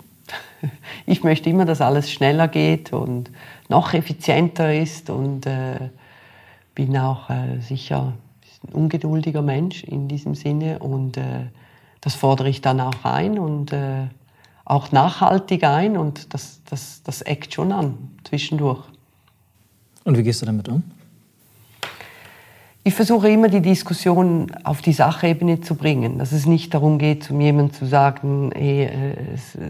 [1.06, 3.30] Ich möchte immer, dass alles schneller geht und
[3.68, 5.90] noch effizienter ist und äh,
[6.74, 8.12] bin auch äh, sicher
[8.68, 11.46] ein ungeduldiger Mensch in diesem Sinne und äh,
[12.00, 14.06] das fordere ich dann auch ein und äh,
[14.64, 18.84] auch nachhaltig ein und das, das, das eckt schon an zwischendurch.
[20.04, 20.82] Und wie gehst du damit um?
[22.84, 27.22] Ich versuche immer die Diskussion auf die Sachebene zu bringen, dass es nicht darum geht,
[27.22, 29.14] zu jemandem zu sagen, hey, äh,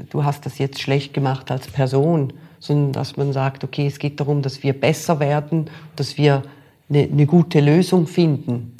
[0.08, 4.18] du hast das jetzt schlecht gemacht als Person, sondern dass man sagt, okay, es geht
[4.18, 6.42] darum, dass wir besser werden, dass wir
[6.88, 8.78] eine, eine gute Lösung finden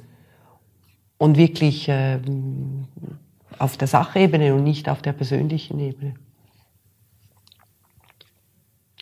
[1.19, 2.19] und wirklich äh,
[3.59, 6.15] auf der Sachebene und nicht auf der persönlichen Ebene.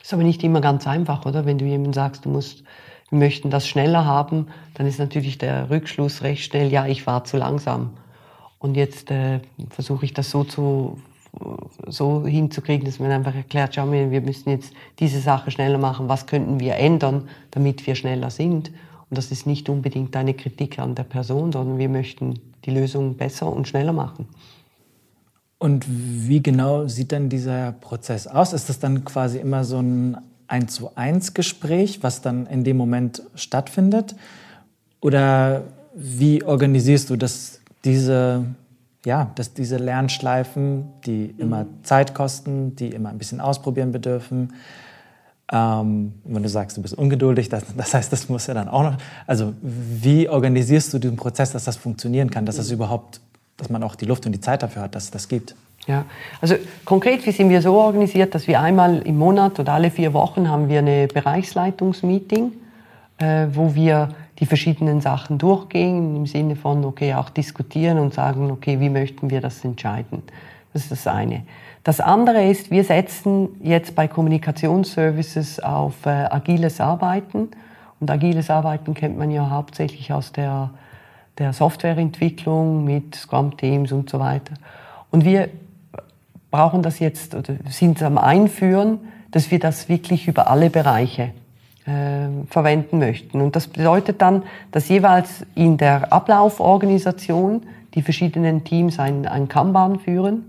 [0.03, 1.47] Ist aber nicht immer ganz einfach, oder?
[1.47, 2.65] Wenn du jemandem sagst, du musst,
[3.11, 7.37] möchten das schneller haben, dann ist natürlich der Rückschluss recht schnell, ja, ich war zu
[7.37, 7.91] langsam.
[8.59, 9.41] Und jetzt äh,
[9.71, 10.99] versuche ich das so zu
[11.87, 16.09] so hinzukriegen, dass man einfach erklärt, schau mir, wir müssen jetzt diese Sache schneller machen,
[16.09, 18.69] was könnten wir ändern, damit wir schneller sind.
[18.69, 23.17] Und das ist nicht unbedingt eine Kritik an der Person, sondern wir möchten die Lösung
[23.17, 24.29] besser und schneller machen.
[25.59, 28.53] Und wie genau sieht dann dieser Prozess aus?
[28.53, 30.17] Ist das dann quasi immer so ein
[30.51, 34.15] 1 zu 1 Gespräch, was dann in dem Moment stattfindet?
[35.01, 35.63] Oder
[35.95, 38.45] wie organisierst du, dass diese,
[39.05, 44.53] ja, dass diese Lernschleifen, die immer Zeit kosten, die immer ein bisschen ausprobieren bedürfen,
[45.53, 48.83] ähm, wenn du sagst, du bist ungeduldig, das, das, heißt, das muss ja dann auch
[48.83, 48.97] noch.
[49.27, 53.21] Also, wie organisierst du diesen Prozess, dass das funktionieren kann, dass das überhaupt,
[53.57, 55.57] dass man auch die Luft und die Zeit dafür hat, dass es das gibt?
[55.87, 56.05] Ja,
[56.41, 60.49] also konkret, sind wir so organisiert, dass wir einmal im Monat oder alle vier Wochen
[60.49, 62.53] haben wir eine Bereichsleitungsmeeting,
[63.19, 68.51] äh, wo wir die verschiedenen Sachen durchgehen, im Sinne von, okay, auch diskutieren und sagen,
[68.51, 70.23] okay, wie möchten wir das entscheiden?
[70.73, 71.43] Das ist das eine.
[71.83, 77.49] Das andere ist, wir setzen jetzt bei Kommunikationsservices auf äh, agiles Arbeiten.
[78.01, 80.71] Und agiles Arbeiten kennt man ja hauptsächlich aus der,
[81.39, 84.55] der Softwareentwicklung mit Scrum-Teams und so weiter.
[85.11, 85.49] Und wir
[86.51, 88.99] brauchen das jetzt, oder sind am Einführen,
[89.31, 91.31] dass wir das wirklich über alle Bereiche
[91.87, 93.41] äh, verwenden möchten.
[93.41, 94.43] Und das bedeutet dann,
[94.73, 97.63] dass jeweils in der Ablauforganisation
[97.95, 100.45] die verschiedenen Teams ein, ein Kanban führen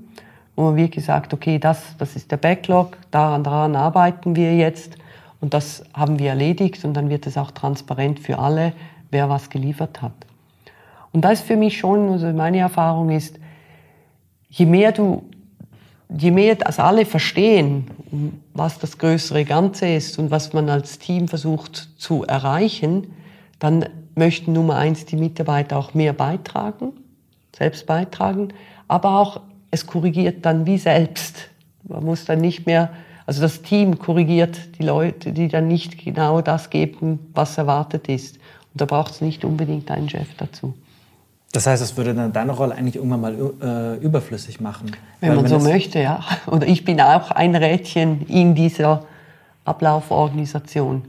[0.56, 4.95] wo man wirklich sagt, okay, das, das ist der Backlog, daran, daran arbeiten wir jetzt
[5.39, 8.74] und das haben wir erledigt und dann wird es auch transparent für alle,
[9.10, 10.14] wer was geliefert hat.
[11.14, 13.39] Und das ist für mich schon, also meine Erfahrung ist,
[14.49, 15.24] je mehr du,
[16.18, 17.89] je mehr das alle verstehen,
[18.53, 23.14] was das größere Ganze ist und was man als Team versucht zu erreichen,
[23.59, 23.86] dann
[24.16, 26.93] möchten Nummer eins die Mitarbeiter auch mehr beitragen,
[27.55, 28.49] selbst beitragen,
[28.88, 29.41] aber auch
[29.72, 31.49] es korrigiert dann wie selbst.
[31.88, 32.91] Man muss dann nicht mehr,
[33.26, 38.36] also das Team korrigiert die Leute, die dann nicht genau das geben, was erwartet ist.
[38.74, 40.74] Und da braucht es nicht unbedingt einen Chef dazu.
[41.54, 44.91] Das heißt, es würde dann deine Rolle eigentlich irgendwann mal äh, überflüssig machen.
[45.20, 46.24] Wenn man so möchte, ja.
[46.47, 49.04] Oder ich bin auch ein Rädchen in dieser
[49.66, 51.04] Ablauforganisation.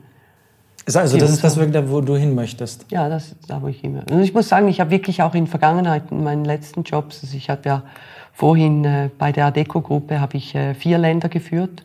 [0.84, 2.86] Also das ist das wirklich, wo du hin möchtest?
[2.90, 4.12] Ja, das ist da, wo ich hin möchte.
[4.12, 7.36] Und ich muss sagen, ich habe wirklich auch in Vergangenheit, in meinen letzten Jobs, also
[7.36, 7.84] ich habe ja
[8.32, 11.84] Vorhin äh, bei der Adeco-Gruppe habe ich äh, vier Länder geführt,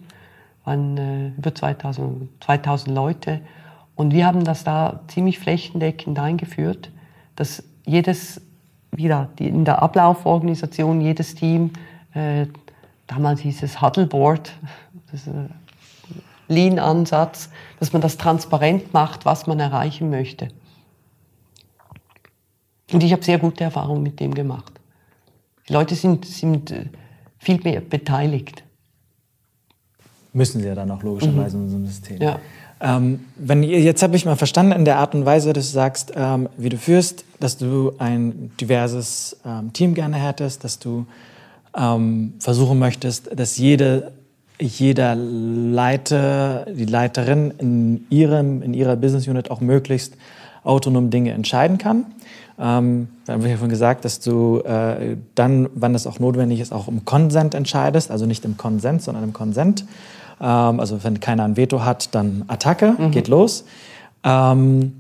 [0.64, 3.42] waren äh, über 2000, 2000 Leute.
[3.96, 6.90] Und wir haben das da ziemlich flächendeckend eingeführt,
[7.36, 8.42] dass jedes,
[8.92, 11.72] wieder in der Ablauforganisation, jedes Team,
[12.14, 12.48] äh,
[13.08, 14.52] damals hieß es Huddleboard,
[15.12, 15.32] das, äh,
[16.48, 20.48] Lean-Ansatz, dass man das transparent macht, was man erreichen möchte.
[22.92, 24.72] Und ich habe sehr gute Erfahrungen mit dem gemacht.
[25.68, 26.86] Die Leute sind, sind äh,
[27.38, 28.64] viel mehr beteiligt.
[30.32, 31.68] Müssen sie ja dann auch logischerweise mhm.
[31.68, 32.22] in einem System.
[32.22, 32.40] Ja.
[32.80, 36.14] Ähm, wenn, jetzt habe ich mal verstanden in der Art und Weise, dass du sagst,
[36.16, 41.08] ähm, wie du führst, dass du ein diverses ähm, Team gerne hättest, dass du
[41.76, 44.12] ähm, versuchen möchtest, dass jede,
[44.60, 50.14] jeder Leiter, die Leiterin in, ihrem, in ihrer Business Unit auch möglichst
[50.64, 52.06] autonom Dinge entscheiden kann.
[52.60, 56.60] Ähm, da haben wir ja schon gesagt, dass du äh, dann, wann es auch notwendig
[56.60, 59.86] ist, auch im Konsent entscheidest, also nicht im Konsens, sondern im Konsent.
[60.40, 63.12] Ähm, also wenn keiner ein Veto hat, dann Attacke, mhm.
[63.12, 63.66] geht los.
[64.24, 64.94] Ähm,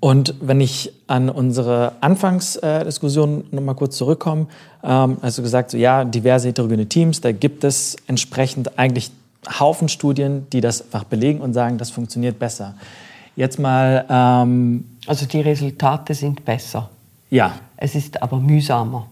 [0.00, 4.46] und wenn ich an unsere Anfangsdiskussion noch mal kurz zurückkomme,
[4.82, 9.10] ähm, hast du gesagt, so, ja, diverse heterogene Teams, da gibt es entsprechend eigentlich
[9.60, 12.74] Haufen Studien, die das einfach belegen und sagen, das funktioniert besser.
[13.36, 14.04] Jetzt mal.
[14.08, 16.88] Ähm, also die Resultate sind besser.
[17.30, 17.52] Ja.
[17.76, 19.06] Es ist aber mühsamer.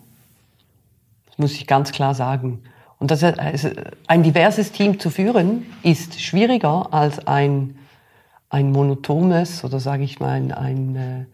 [1.27, 2.61] Das muss ich ganz klar sagen.
[3.03, 3.69] Und das, also
[4.07, 7.75] ein diverses Team zu führen ist schwieriger als ein,
[8.49, 11.25] ein monotones oder sage ich mal ein, ein äh,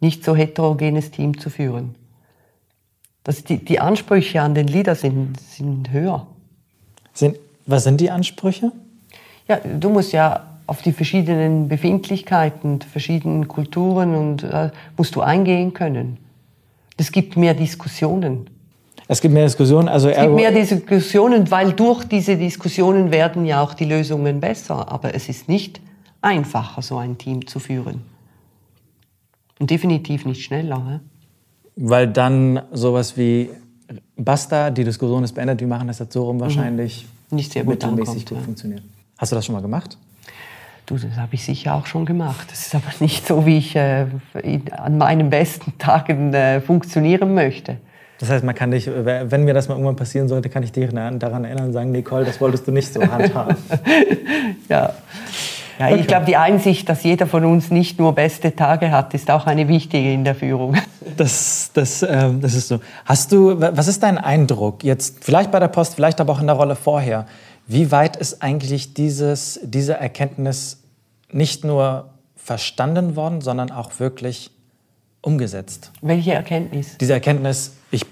[0.00, 1.94] nicht so heterogenes Team zu führen.
[3.22, 6.26] Das, die, die Ansprüche an den Leader sind, sind höher.
[7.14, 8.72] Sind, was sind die Ansprüche?
[9.46, 15.72] Ja, du musst ja auf die verschiedenen Befindlichkeiten, verschiedenen Kulturen und äh, musst du eingehen
[15.72, 16.16] können.
[16.96, 18.50] Es gibt mehr Diskussionen.
[19.12, 19.88] Es gibt mehr Diskussionen.
[19.88, 24.90] Also es gibt mehr Diskussionen, weil durch diese Diskussionen werden ja auch die Lösungen besser.
[24.90, 25.82] Aber es ist nicht
[26.22, 28.00] einfacher, so ein Team zu führen.
[29.58, 30.78] Und definitiv nicht schneller.
[30.78, 31.00] Ne?
[31.76, 33.50] Weil dann sowas wie
[34.16, 36.40] Basta, die Diskussion ist beendet, wir machen das jetzt so rum, mhm.
[36.40, 37.36] wahrscheinlich mhm.
[37.36, 38.44] nicht sehr gut mittelmäßig gut ja.
[38.44, 38.82] funktioniert.
[39.18, 39.98] Hast du das schon mal gemacht?
[40.86, 42.50] Du, das habe ich sicher auch schon gemacht.
[42.50, 44.06] Das ist aber nicht so, wie ich äh,
[44.74, 47.76] an meinen besten Tagen äh, funktionieren möchte.
[48.18, 50.88] Das heißt, man kann dich, wenn mir das mal irgendwann passieren sollte, kann ich dich
[50.90, 53.56] daran erinnern und sagen, Nicole, das wolltest du nicht so handhaben.
[54.68, 54.94] ja.
[55.78, 56.00] Ja, okay.
[56.00, 59.46] ich glaube, die Einsicht, dass jeder von uns nicht nur beste Tage hat, ist auch
[59.46, 60.76] eine wichtige in der Führung.
[61.16, 62.80] Das, das, äh, das ist so.
[63.04, 66.46] Hast du, was ist dein Eindruck jetzt, vielleicht bei der Post, vielleicht aber auch in
[66.46, 67.26] der Rolle vorher?
[67.66, 70.80] Wie weit ist eigentlich dieses, diese Erkenntnis
[71.30, 74.51] nicht nur verstanden worden, sondern auch wirklich
[75.22, 75.90] umgesetzt?
[76.02, 76.98] Welche Erkenntnis?
[76.98, 78.04] Diese Erkenntnis, ich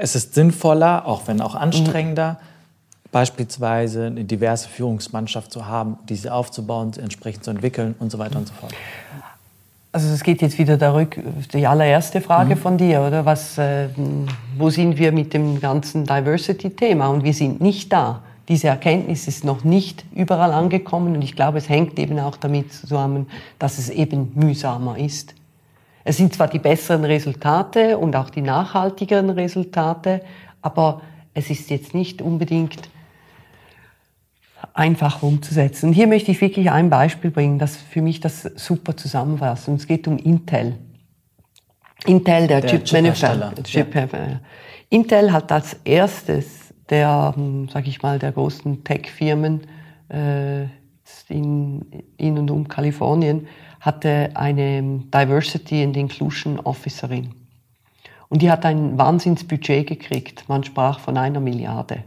[0.00, 3.08] es ist sinnvoller, auch wenn auch anstrengender, mhm.
[3.10, 8.46] beispielsweise eine diverse Führungsmannschaft zu haben, diese aufzubauen, entsprechend zu entwickeln und so weiter und
[8.46, 8.72] so fort.
[9.90, 11.20] Also es geht jetzt wieder darüber,
[11.52, 12.60] die allererste Frage mhm.
[12.60, 13.24] von dir, oder?
[13.24, 13.88] Was, äh,
[14.56, 17.08] wo sind wir mit dem ganzen Diversity-Thema?
[17.08, 18.22] Und wir sind nicht da.
[18.48, 22.72] Diese Erkenntnis ist noch nicht überall angekommen und ich glaube, es hängt eben auch damit
[22.72, 23.26] zusammen,
[23.58, 25.34] dass es eben mühsamer ist.
[26.08, 30.22] Es sind zwar die besseren Resultate und auch die nachhaltigeren Resultate,
[30.62, 31.02] aber
[31.34, 32.88] es ist jetzt nicht unbedingt
[34.72, 35.88] einfach umzusetzen.
[35.88, 39.68] Und hier möchte ich wirklich ein Beispiel bringen, das für mich das super zusammenfasst.
[39.68, 40.78] Und es geht um Intel.
[42.06, 43.62] Intel, der, der Chip-Manufacturer.
[43.64, 44.08] Chip ja.
[44.88, 49.60] Intel hat als erstes der, hm, sag ich mal, der großen Tech-Firmen
[50.08, 50.62] äh,
[51.28, 51.84] in,
[52.16, 53.46] in und um Kalifornien
[53.80, 57.34] hatte eine Diversity and Inclusion Officerin.
[58.28, 60.48] Und die hat ein Wahnsinnsbudget gekriegt.
[60.48, 62.04] Man sprach von einer Milliarde.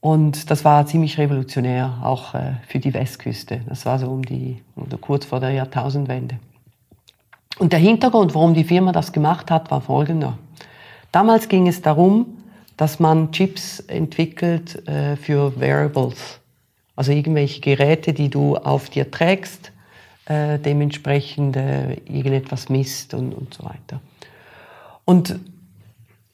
[0.00, 3.62] Und das war ziemlich revolutionär, auch äh, für die Westküste.
[3.66, 6.38] Das war so um die, oder kurz vor der Jahrtausendwende.
[7.58, 10.36] Und der Hintergrund, warum die Firma das gemacht hat, war folgender.
[11.10, 12.26] Damals ging es darum,
[12.76, 16.40] dass man Chips entwickelt äh, für Wearables.
[16.96, 19.72] Also irgendwelche Geräte, die du auf dir trägst,
[20.26, 24.00] äh, dementsprechend äh, irgendetwas misst und, und so weiter.
[25.04, 25.38] Und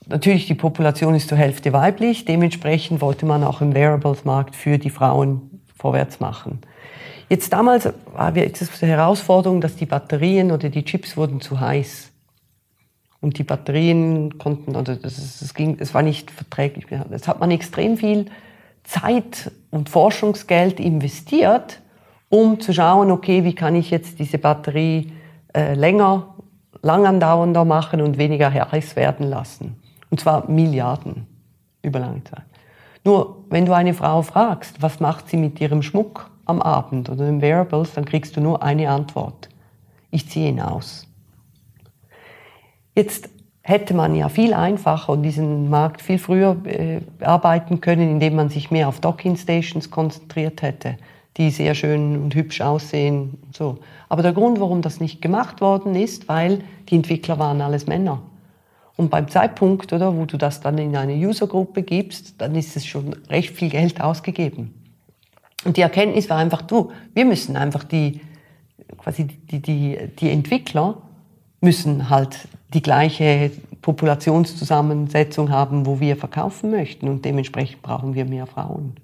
[0.07, 4.91] natürlich, die Population ist zur Hälfte weiblich, dementsprechend wollte man auch im Wearables-Markt für die
[4.91, 6.61] Frauen vorwärts machen.
[7.29, 12.11] Jetzt damals war jetzt die Herausforderung, dass die Batterien oder die Chips wurden zu heiß.
[13.21, 16.87] Und die Batterien konnten, also das ging, es war nicht verträglich.
[17.11, 18.27] Jetzt hat man extrem viel
[18.83, 21.81] Zeit und Forschungsgeld investiert,
[22.29, 25.13] um zu schauen, okay, wie kann ich jetzt diese Batterie
[25.55, 26.35] äh, länger,
[26.83, 29.77] langandauernder machen und weniger heiß werden lassen.
[30.11, 31.27] Und zwar Milliarden
[31.83, 32.45] über lange Zeit.
[33.05, 37.25] Nur, wenn du eine Frau fragst, was macht sie mit ihrem Schmuck am Abend oder
[37.25, 39.49] den Wearables, dann kriegst du nur eine Antwort.
[40.11, 41.07] Ich ziehe ihn aus.
[42.95, 43.31] Jetzt
[43.71, 48.71] hätte man ja viel einfacher diesen Markt viel früher äh, arbeiten können, indem man sich
[48.71, 50.97] mehr auf Docking Stations konzentriert hätte,
[51.37, 53.39] die sehr schön und hübsch aussehen.
[53.47, 53.79] Und so.
[54.09, 58.21] Aber der Grund, warum das nicht gemacht worden ist, weil die Entwickler waren alles Männer.
[58.97, 62.85] Und beim Zeitpunkt, oder, wo du das dann in eine Usergruppe gibst, dann ist es
[62.85, 64.75] schon recht viel Geld ausgegeben.
[65.65, 68.21] Und die Erkenntnis war einfach, du, wir müssen einfach die,
[68.99, 70.99] quasi die, die, die Entwickler
[71.61, 73.51] müssen halt die gleiche
[73.83, 77.09] Populationszusammensetzung haben, wo wir verkaufen möchten.
[77.09, 78.95] Und dementsprechend brauchen wir mehr Frauen.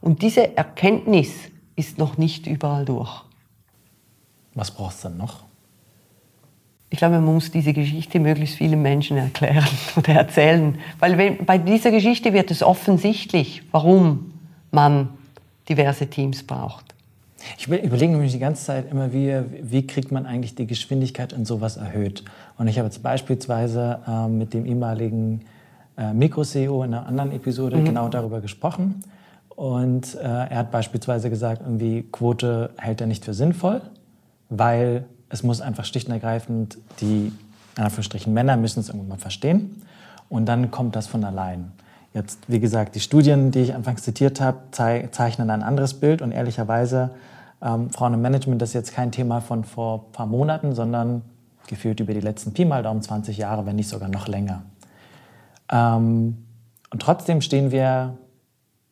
[0.00, 1.30] Und diese Erkenntnis
[1.76, 3.24] ist noch nicht überall durch.
[4.54, 5.44] Was braucht es dann noch?
[6.92, 10.78] Ich glaube, man muss diese Geschichte möglichst vielen Menschen erklären oder erzählen.
[10.98, 14.32] Weil wenn, bei dieser Geschichte wird es offensichtlich, warum
[14.72, 15.10] man
[15.68, 16.89] diverse Teams braucht.
[17.56, 21.44] Ich überlege nämlich die ganze Zeit immer, wie, wie kriegt man eigentlich die Geschwindigkeit in
[21.44, 22.24] sowas erhöht.
[22.58, 25.42] Und ich habe jetzt beispielsweise äh, mit dem ehemaligen
[25.96, 27.84] äh, Mikro-CEO in einer anderen Episode mhm.
[27.84, 29.04] genau darüber gesprochen.
[29.48, 33.82] Und äh, er hat beispielsweise gesagt, irgendwie Quote hält er nicht für sinnvoll,
[34.48, 37.32] weil es muss einfach schlicht und ergreifend die,
[37.76, 39.82] in Anführungsstrichen, Männer müssen es irgendwann mal verstehen.
[40.28, 41.72] Und dann kommt das von allein.
[42.12, 46.32] Jetzt, wie gesagt, die Studien, die ich anfangs zitiert habe, zeichnen ein anderes Bild und
[46.32, 47.10] ehrlicherweise
[47.62, 51.22] ähm, Frauen im Management das ist jetzt kein Thema von vor ein paar Monaten, sondern
[51.68, 54.62] gefühlt über die letzten Pi mal Daumen 20 Jahre, wenn nicht sogar noch länger.
[55.70, 56.38] Ähm,
[56.90, 58.16] und trotzdem stehen wir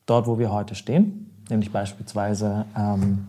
[0.07, 3.27] dort, wo wir heute stehen, nämlich beispielsweise ähm,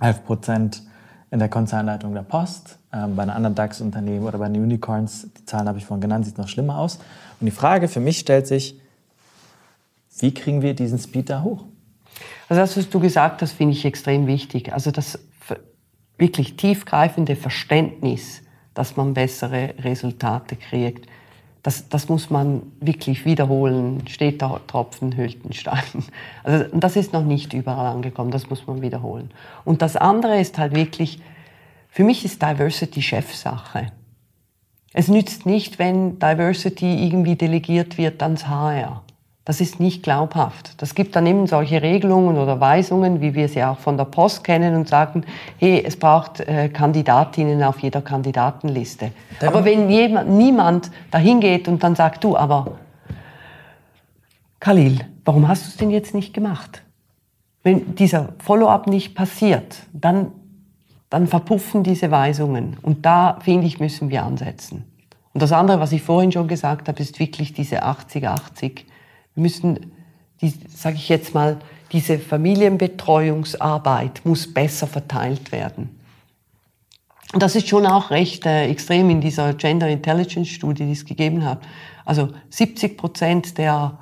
[0.00, 0.82] 11 Prozent
[1.30, 5.44] in der Konzernleitung der Post, ähm, bei einem anderen DAX-Unternehmen oder bei den Unicorns, die
[5.44, 6.98] Zahlen habe ich vorhin genannt, sieht noch schlimmer aus.
[7.40, 8.80] Und die Frage für mich stellt sich,
[10.20, 11.64] wie kriegen wir diesen Speed da hoch?
[12.48, 14.72] Also das, was du gesagt hast, finde ich extrem wichtig.
[14.72, 15.18] Also das
[16.18, 18.42] wirklich tiefgreifende Verständnis,
[18.74, 21.08] dass man bessere Resultate kriegt,
[21.62, 24.06] das, das muss man wirklich wiederholen.
[24.08, 25.82] Steht da Tropfen, hüllt den Stein.
[26.44, 29.30] Also das ist noch nicht überall angekommen, das muss man wiederholen.
[29.64, 31.20] Und das andere ist halt wirklich,
[31.88, 33.92] für mich ist Diversity Chefsache.
[34.94, 39.02] Es nützt nicht, wenn Diversity irgendwie delegiert wird ans HR.
[39.48, 40.74] Das ist nicht glaubhaft.
[40.76, 44.44] Das gibt dann eben solche Regelungen oder Weisungen, wie wir sie auch von der Post
[44.44, 45.24] kennen und sagen,
[45.56, 49.10] hey, es braucht äh, Kandidatinnen auf jeder Kandidatenliste.
[49.40, 52.72] Dann aber wenn jemand, niemand dahin geht und dann sagt, du, aber
[54.60, 56.82] Khalil, warum hast du es denn jetzt nicht gemacht?
[57.62, 60.30] Wenn dieser Follow-up nicht passiert, dann,
[61.08, 62.76] dann verpuffen diese Weisungen.
[62.82, 64.84] Und da, finde ich, müssen wir ansetzen.
[65.32, 68.82] Und das andere, was ich vorhin schon gesagt habe, ist wirklich diese 80-80
[69.38, 69.92] müssen,
[70.68, 71.58] sage ich jetzt mal,
[71.92, 75.98] diese Familienbetreuungsarbeit muss besser verteilt werden.
[77.32, 81.04] Und das ist schon auch recht äh, extrem in dieser Gender Intelligence Studie, die es
[81.04, 81.60] gegeben hat.
[82.04, 83.98] Also 70 Prozent der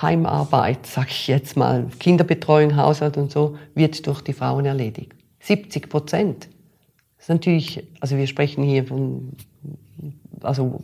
[0.00, 5.12] Heimarbeit, sage ich jetzt mal, Kinderbetreuung, Haushalt und so, wird durch die Frauen erledigt.
[5.40, 6.48] 70 Prozent.
[7.16, 9.32] Das ist natürlich, also wir sprechen hier von
[10.42, 10.82] also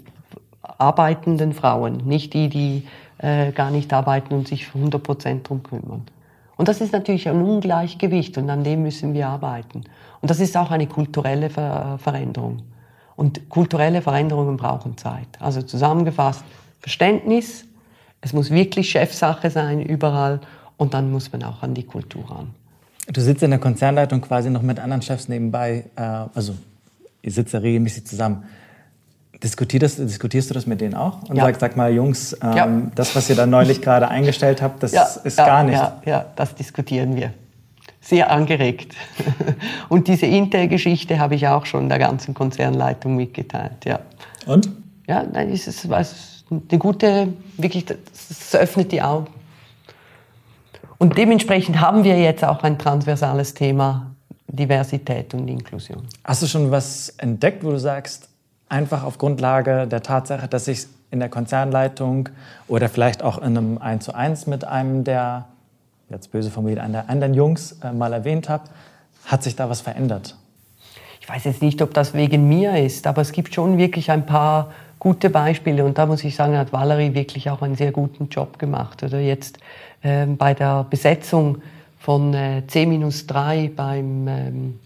[0.63, 2.87] arbeitenden Frauen, nicht die, die
[3.19, 6.03] äh, gar nicht arbeiten und sich 100 Prozent darum kümmern.
[6.57, 9.85] Und das ist natürlich ein Ungleichgewicht und an dem müssen wir arbeiten.
[10.21, 12.63] Und das ist auch eine kulturelle Ver Veränderung.
[13.15, 15.29] Und kulturelle Veränderungen brauchen Zeit.
[15.41, 16.45] Also zusammengefasst,
[16.81, 17.65] Verständnis,
[18.21, 20.41] es muss wirklich Chefsache sein überall
[20.77, 22.51] und dann muss man auch an die Kultur ran.
[23.09, 26.01] Du sitzt in der Konzernleitung quasi noch mit anderen Chefs nebenbei, äh,
[26.35, 26.55] also
[27.23, 28.45] ihr sitzt ja regelmäßig zusammen.
[29.43, 31.23] Diskutierst, diskutierst du das mit denen auch?
[31.29, 31.45] Und ja.
[31.45, 32.83] sagst, sag mal, Jungs, ähm, ja.
[32.95, 35.75] das, was ihr da neulich gerade eingestellt habt, das ja, ist gar nicht.
[35.75, 37.33] Ja, ja, das diskutieren wir.
[38.01, 38.95] Sehr angeregt.
[39.89, 44.01] Und diese Intel-Geschichte habe ich auch schon der ganzen Konzernleitung mitgeteilt, ja.
[44.47, 44.71] Und?
[45.07, 49.27] Ja, nein, es ist, es eine gute, wirklich, es öffnet die Augen.
[50.99, 54.13] Und dementsprechend haben wir jetzt auch ein transversales Thema
[54.49, 56.03] Diversität und Inklusion.
[56.25, 58.29] Hast du schon was entdeckt, wo du sagst,
[58.69, 62.29] einfach auf Grundlage der Tatsache, dass ich in der Konzernleitung
[62.69, 65.47] oder vielleicht auch in einem 1 zu 1 mit einem der,
[66.11, 68.65] jetzt böse formuliert, einer der anderen Jungs äh, mal erwähnt habe,
[69.25, 70.37] hat sich da was verändert?
[71.21, 74.27] Ich weiß jetzt nicht, ob das wegen mir ist, aber es gibt schon wirklich ein
[74.27, 78.29] paar gute Beispiele und da muss ich sagen, hat Valerie wirklich auch einen sehr guten
[78.29, 79.03] Job gemacht.
[79.03, 79.59] Oder jetzt
[80.03, 81.59] äh, bei der Besetzung
[81.99, 84.81] von äh, C-3 beim ähm,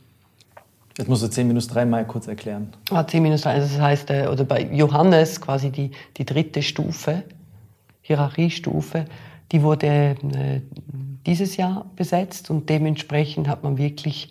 [0.98, 2.72] Jetzt musst du 10 minus 3 mal kurz erklären.
[2.90, 7.22] Ah, 10 minus 3, das heißt, äh, oder bei Johannes quasi die, die dritte Stufe,
[8.02, 9.06] Hierarchiestufe,
[9.52, 10.60] die wurde äh,
[11.26, 14.30] dieses Jahr besetzt und dementsprechend hat man wirklich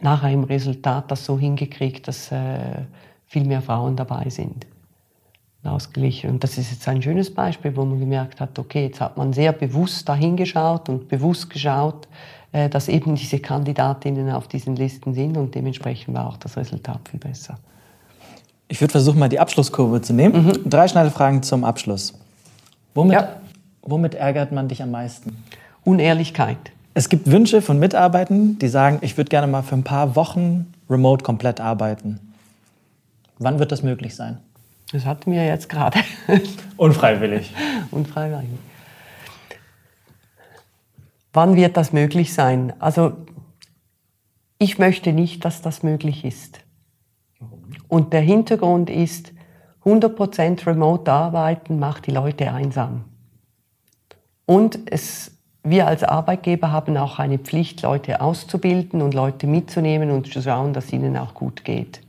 [0.00, 2.82] nachher im Resultat das so hingekriegt, dass äh,
[3.26, 4.66] viel mehr Frauen dabei sind.
[5.64, 6.30] ausgeglichen.
[6.30, 9.32] Und das ist jetzt ein schönes Beispiel, wo man gemerkt hat, okay, jetzt hat man
[9.32, 12.08] sehr bewusst dahingeschaut und bewusst geschaut,
[12.52, 17.20] dass eben diese Kandidatinnen auf diesen Listen sind und dementsprechend war auch das Resultat viel
[17.20, 17.58] besser.
[18.68, 20.46] Ich würde versuchen, mal die Abschlusskurve zu nehmen.
[20.46, 20.70] Mhm.
[20.70, 22.14] Drei schnelle Fragen zum Abschluss.
[22.94, 23.36] Womit, ja.
[23.82, 25.36] womit ärgert man dich am meisten?
[25.84, 26.72] Unehrlichkeit.
[26.94, 30.72] Es gibt Wünsche von Mitarbeitern, die sagen, ich würde gerne mal für ein paar Wochen
[30.90, 32.20] remote komplett arbeiten.
[33.38, 34.38] Wann wird das möglich sein?
[34.92, 35.98] Das hatten wir jetzt gerade.
[36.76, 37.50] Unfreiwillig.
[37.90, 38.48] Unfreiwillig.
[41.32, 42.74] Wann wird das möglich sein?
[42.78, 43.12] Also
[44.58, 46.60] ich möchte nicht, dass das möglich ist.
[47.88, 49.32] Und der Hintergrund ist,
[49.84, 53.04] 100% remote arbeiten macht die Leute einsam.
[54.46, 60.32] Und es, wir als Arbeitgeber haben auch eine Pflicht, Leute auszubilden und Leute mitzunehmen und
[60.32, 62.00] zu schauen, dass ihnen auch gut geht.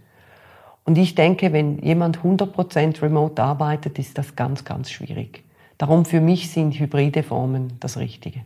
[0.85, 5.43] Und ich denke, wenn jemand 100% remote arbeitet, ist das ganz, ganz schwierig.
[5.77, 8.41] Darum für mich sind hybride Formen das Richtige.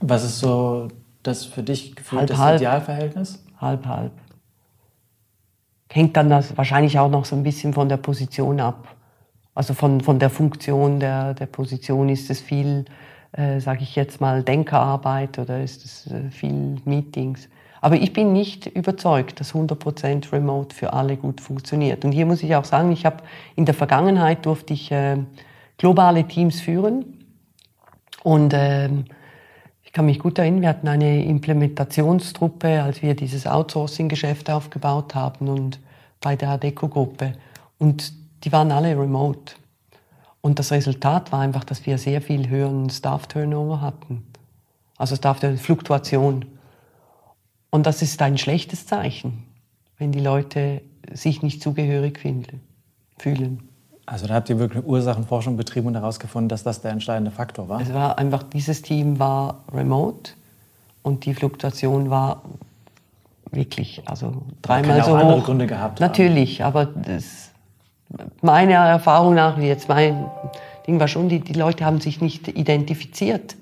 [0.00, 0.88] Was ist so
[1.22, 3.42] das für dich gefühlt halb, Idealverhältnis?
[3.60, 4.12] Halb, halb.
[5.90, 8.94] Hängt dann das wahrscheinlich auch noch so ein bisschen von der Position ab.
[9.54, 12.08] Also von, von der Funktion der, der Position.
[12.08, 12.84] Ist es viel,
[13.32, 17.48] äh, sage ich jetzt mal, Denkerarbeit oder ist es äh, viel Meetings?
[17.80, 22.04] Aber ich bin nicht überzeugt, dass 100% Remote für alle gut funktioniert.
[22.04, 23.22] Und hier muss ich auch sagen, ich habe
[23.54, 25.18] in der Vergangenheit durfte ich äh,
[25.78, 27.26] globale Teams führen
[28.22, 28.52] und
[29.86, 35.48] äh, kann mich gut erinnern, wir hatten eine Implementationstruppe, als wir dieses Outsourcing-Geschäft aufgebaut haben
[35.48, 35.80] und
[36.20, 37.32] bei der Adeco-Gruppe.
[37.78, 38.12] Und
[38.44, 39.54] die waren alle remote.
[40.40, 44.24] Und das Resultat war einfach, dass wir sehr viel höheren Staff-Turnover hatten.
[44.96, 46.44] Also Staff-Fluktuation.
[47.70, 49.44] Und das ist ein schlechtes Zeichen,
[49.98, 50.82] wenn die Leute
[51.12, 52.60] sich nicht zugehörig finden,
[53.18, 53.68] fühlen.
[54.06, 57.80] Also da habt ihr wirklich Ursachenforschung betrieben und herausgefunden, dass das der entscheidende Faktor war?
[57.80, 60.32] Es war einfach, dieses Team war remote
[61.02, 62.42] und die Fluktuation war
[63.50, 65.20] wirklich, also dreimal so auch hoch.
[65.22, 66.68] andere Gründe gehabt Natürlich, haben.
[66.68, 67.50] aber das,
[68.42, 70.26] meiner Erfahrung nach, wie jetzt mein
[70.86, 73.56] Ding war schon, die, die Leute haben sich nicht identifiziert.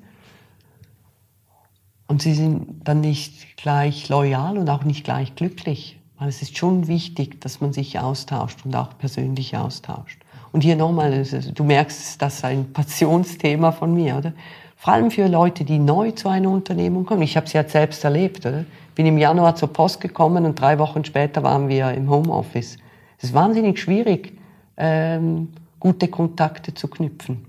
[2.06, 5.98] Und sie sind dann nicht gleich loyal und auch nicht gleich glücklich.
[6.18, 10.23] Weil es ist schon wichtig, dass man sich austauscht und auch persönlich austauscht.
[10.54, 14.32] Und hier nochmal, du merkst, das ist ein Passionsthema von mir, oder?
[14.76, 17.22] Vor allem für Leute, die neu zu einer Unternehmung kommen.
[17.22, 18.64] Ich habe es ja selbst erlebt, oder?
[18.94, 22.76] Bin im Januar zur Post gekommen und drei Wochen später waren wir im Homeoffice.
[23.18, 24.38] Es ist wahnsinnig schwierig,
[24.76, 25.48] ähm,
[25.80, 27.44] gute Kontakte zu knüpfen.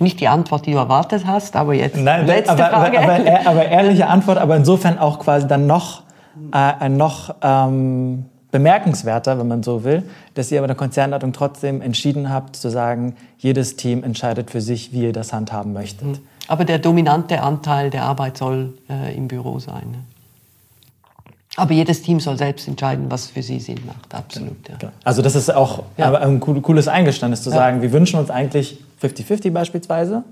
[0.00, 2.98] Nicht die Antwort, die du erwartet hast, aber jetzt Nein, letzte aber, Frage.
[2.98, 6.02] Aber, aber, aber, ehrliche Antwort, aber insofern auch quasi dann noch
[6.52, 8.24] äh, ein noch ähm,
[8.56, 10.02] bemerkenswerter, wenn man so will,
[10.32, 14.94] dass ihr aber der Konzernleitung trotzdem entschieden habt, zu sagen, jedes Team entscheidet für sich,
[14.94, 16.06] wie ihr das handhaben möchtet.
[16.06, 16.18] Mhm.
[16.48, 19.90] Aber der dominante Anteil der Arbeit soll äh, im Büro sein.
[19.92, 19.98] Ne?
[21.56, 24.14] Aber jedes Team soll selbst entscheiden, was für sie Sinn macht.
[24.14, 24.56] Absolut.
[24.68, 24.90] Ja.
[25.04, 26.14] Also das ist auch ja.
[26.14, 30.24] ein cooles Eingeständnis zu sagen, wir wünschen uns eigentlich 50-50 beispielsweise,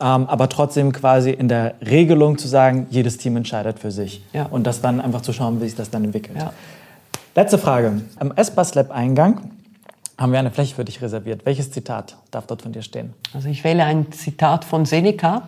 [0.00, 4.22] ähm, aber trotzdem quasi in der Regelung zu sagen, jedes Team entscheidet für sich.
[4.50, 6.38] Und das dann einfach zu schauen, wie sich das dann entwickelt.
[7.36, 8.02] Letzte Frage.
[8.18, 9.52] Am S-Bus Lab Eingang
[10.18, 11.46] haben wir eine Fläche für dich reserviert.
[11.46, 13.14] Welches Zitat darf dort von dir stehen?
[13.32, 15.42] Also ich wähle ein Zitat von Seneca.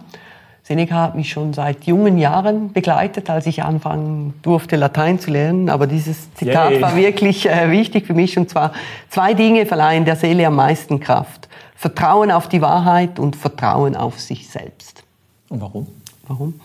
[0.62, 5.68] Seneca hat mich schon seit jungen Jahren begleitet, als ich anfangen durfte, Latein zu lernen.
[5.68, 6.82] Aber dieses Zitat Yay.
[6.82, 8.38] war wirklich äh, wichtig für mich.
[8.38, 8.72] Und zwar,
[9.10, 11.48] zwei Dinge verleihen der Seele am meisten Kraft.
[11.74, 15.02] Vertrauen auf die Wahrheit und Vertrauen auf sich selbst.
[15.48, 15.88] Und warum?
[16.28, 16.60] Warum?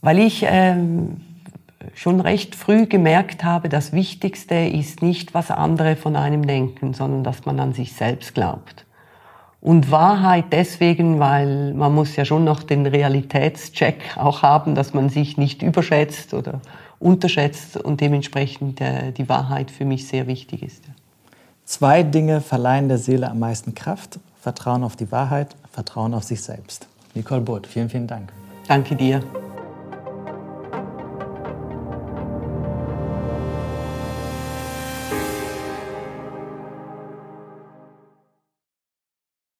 [0.00, 1.20] Weil ich ähm,
[1.94, 7.24] schon recht früh gemerkt habe, das Wichtigste ist nicht, was andere von einem denken, sondern
[7.24, 8.84] dass man an sich selbst glaubt.
[9.60, 15.08] Und Wahrheit deswegen, weil man muss ja schon noch den Realitätscheck auch haben, dass man
[15.08, 16.60] sich nicht überschätzt oder
[16.98, 20.84] unterschätzt und dementsprechend äh, die Wahrheit für mich sehr wichtig ist.
[21.64, 24.20] Zwei Dinge verleihen der Seele am meisten Kraft.
[24.40, 26.86] Vertrauen auf die Wahrheit, Vertrauen auf sich selbst.
[27.14, 28.32] Nicole Burt, vielen, vielen Dank.
[28.68, 29.20] Danke dir.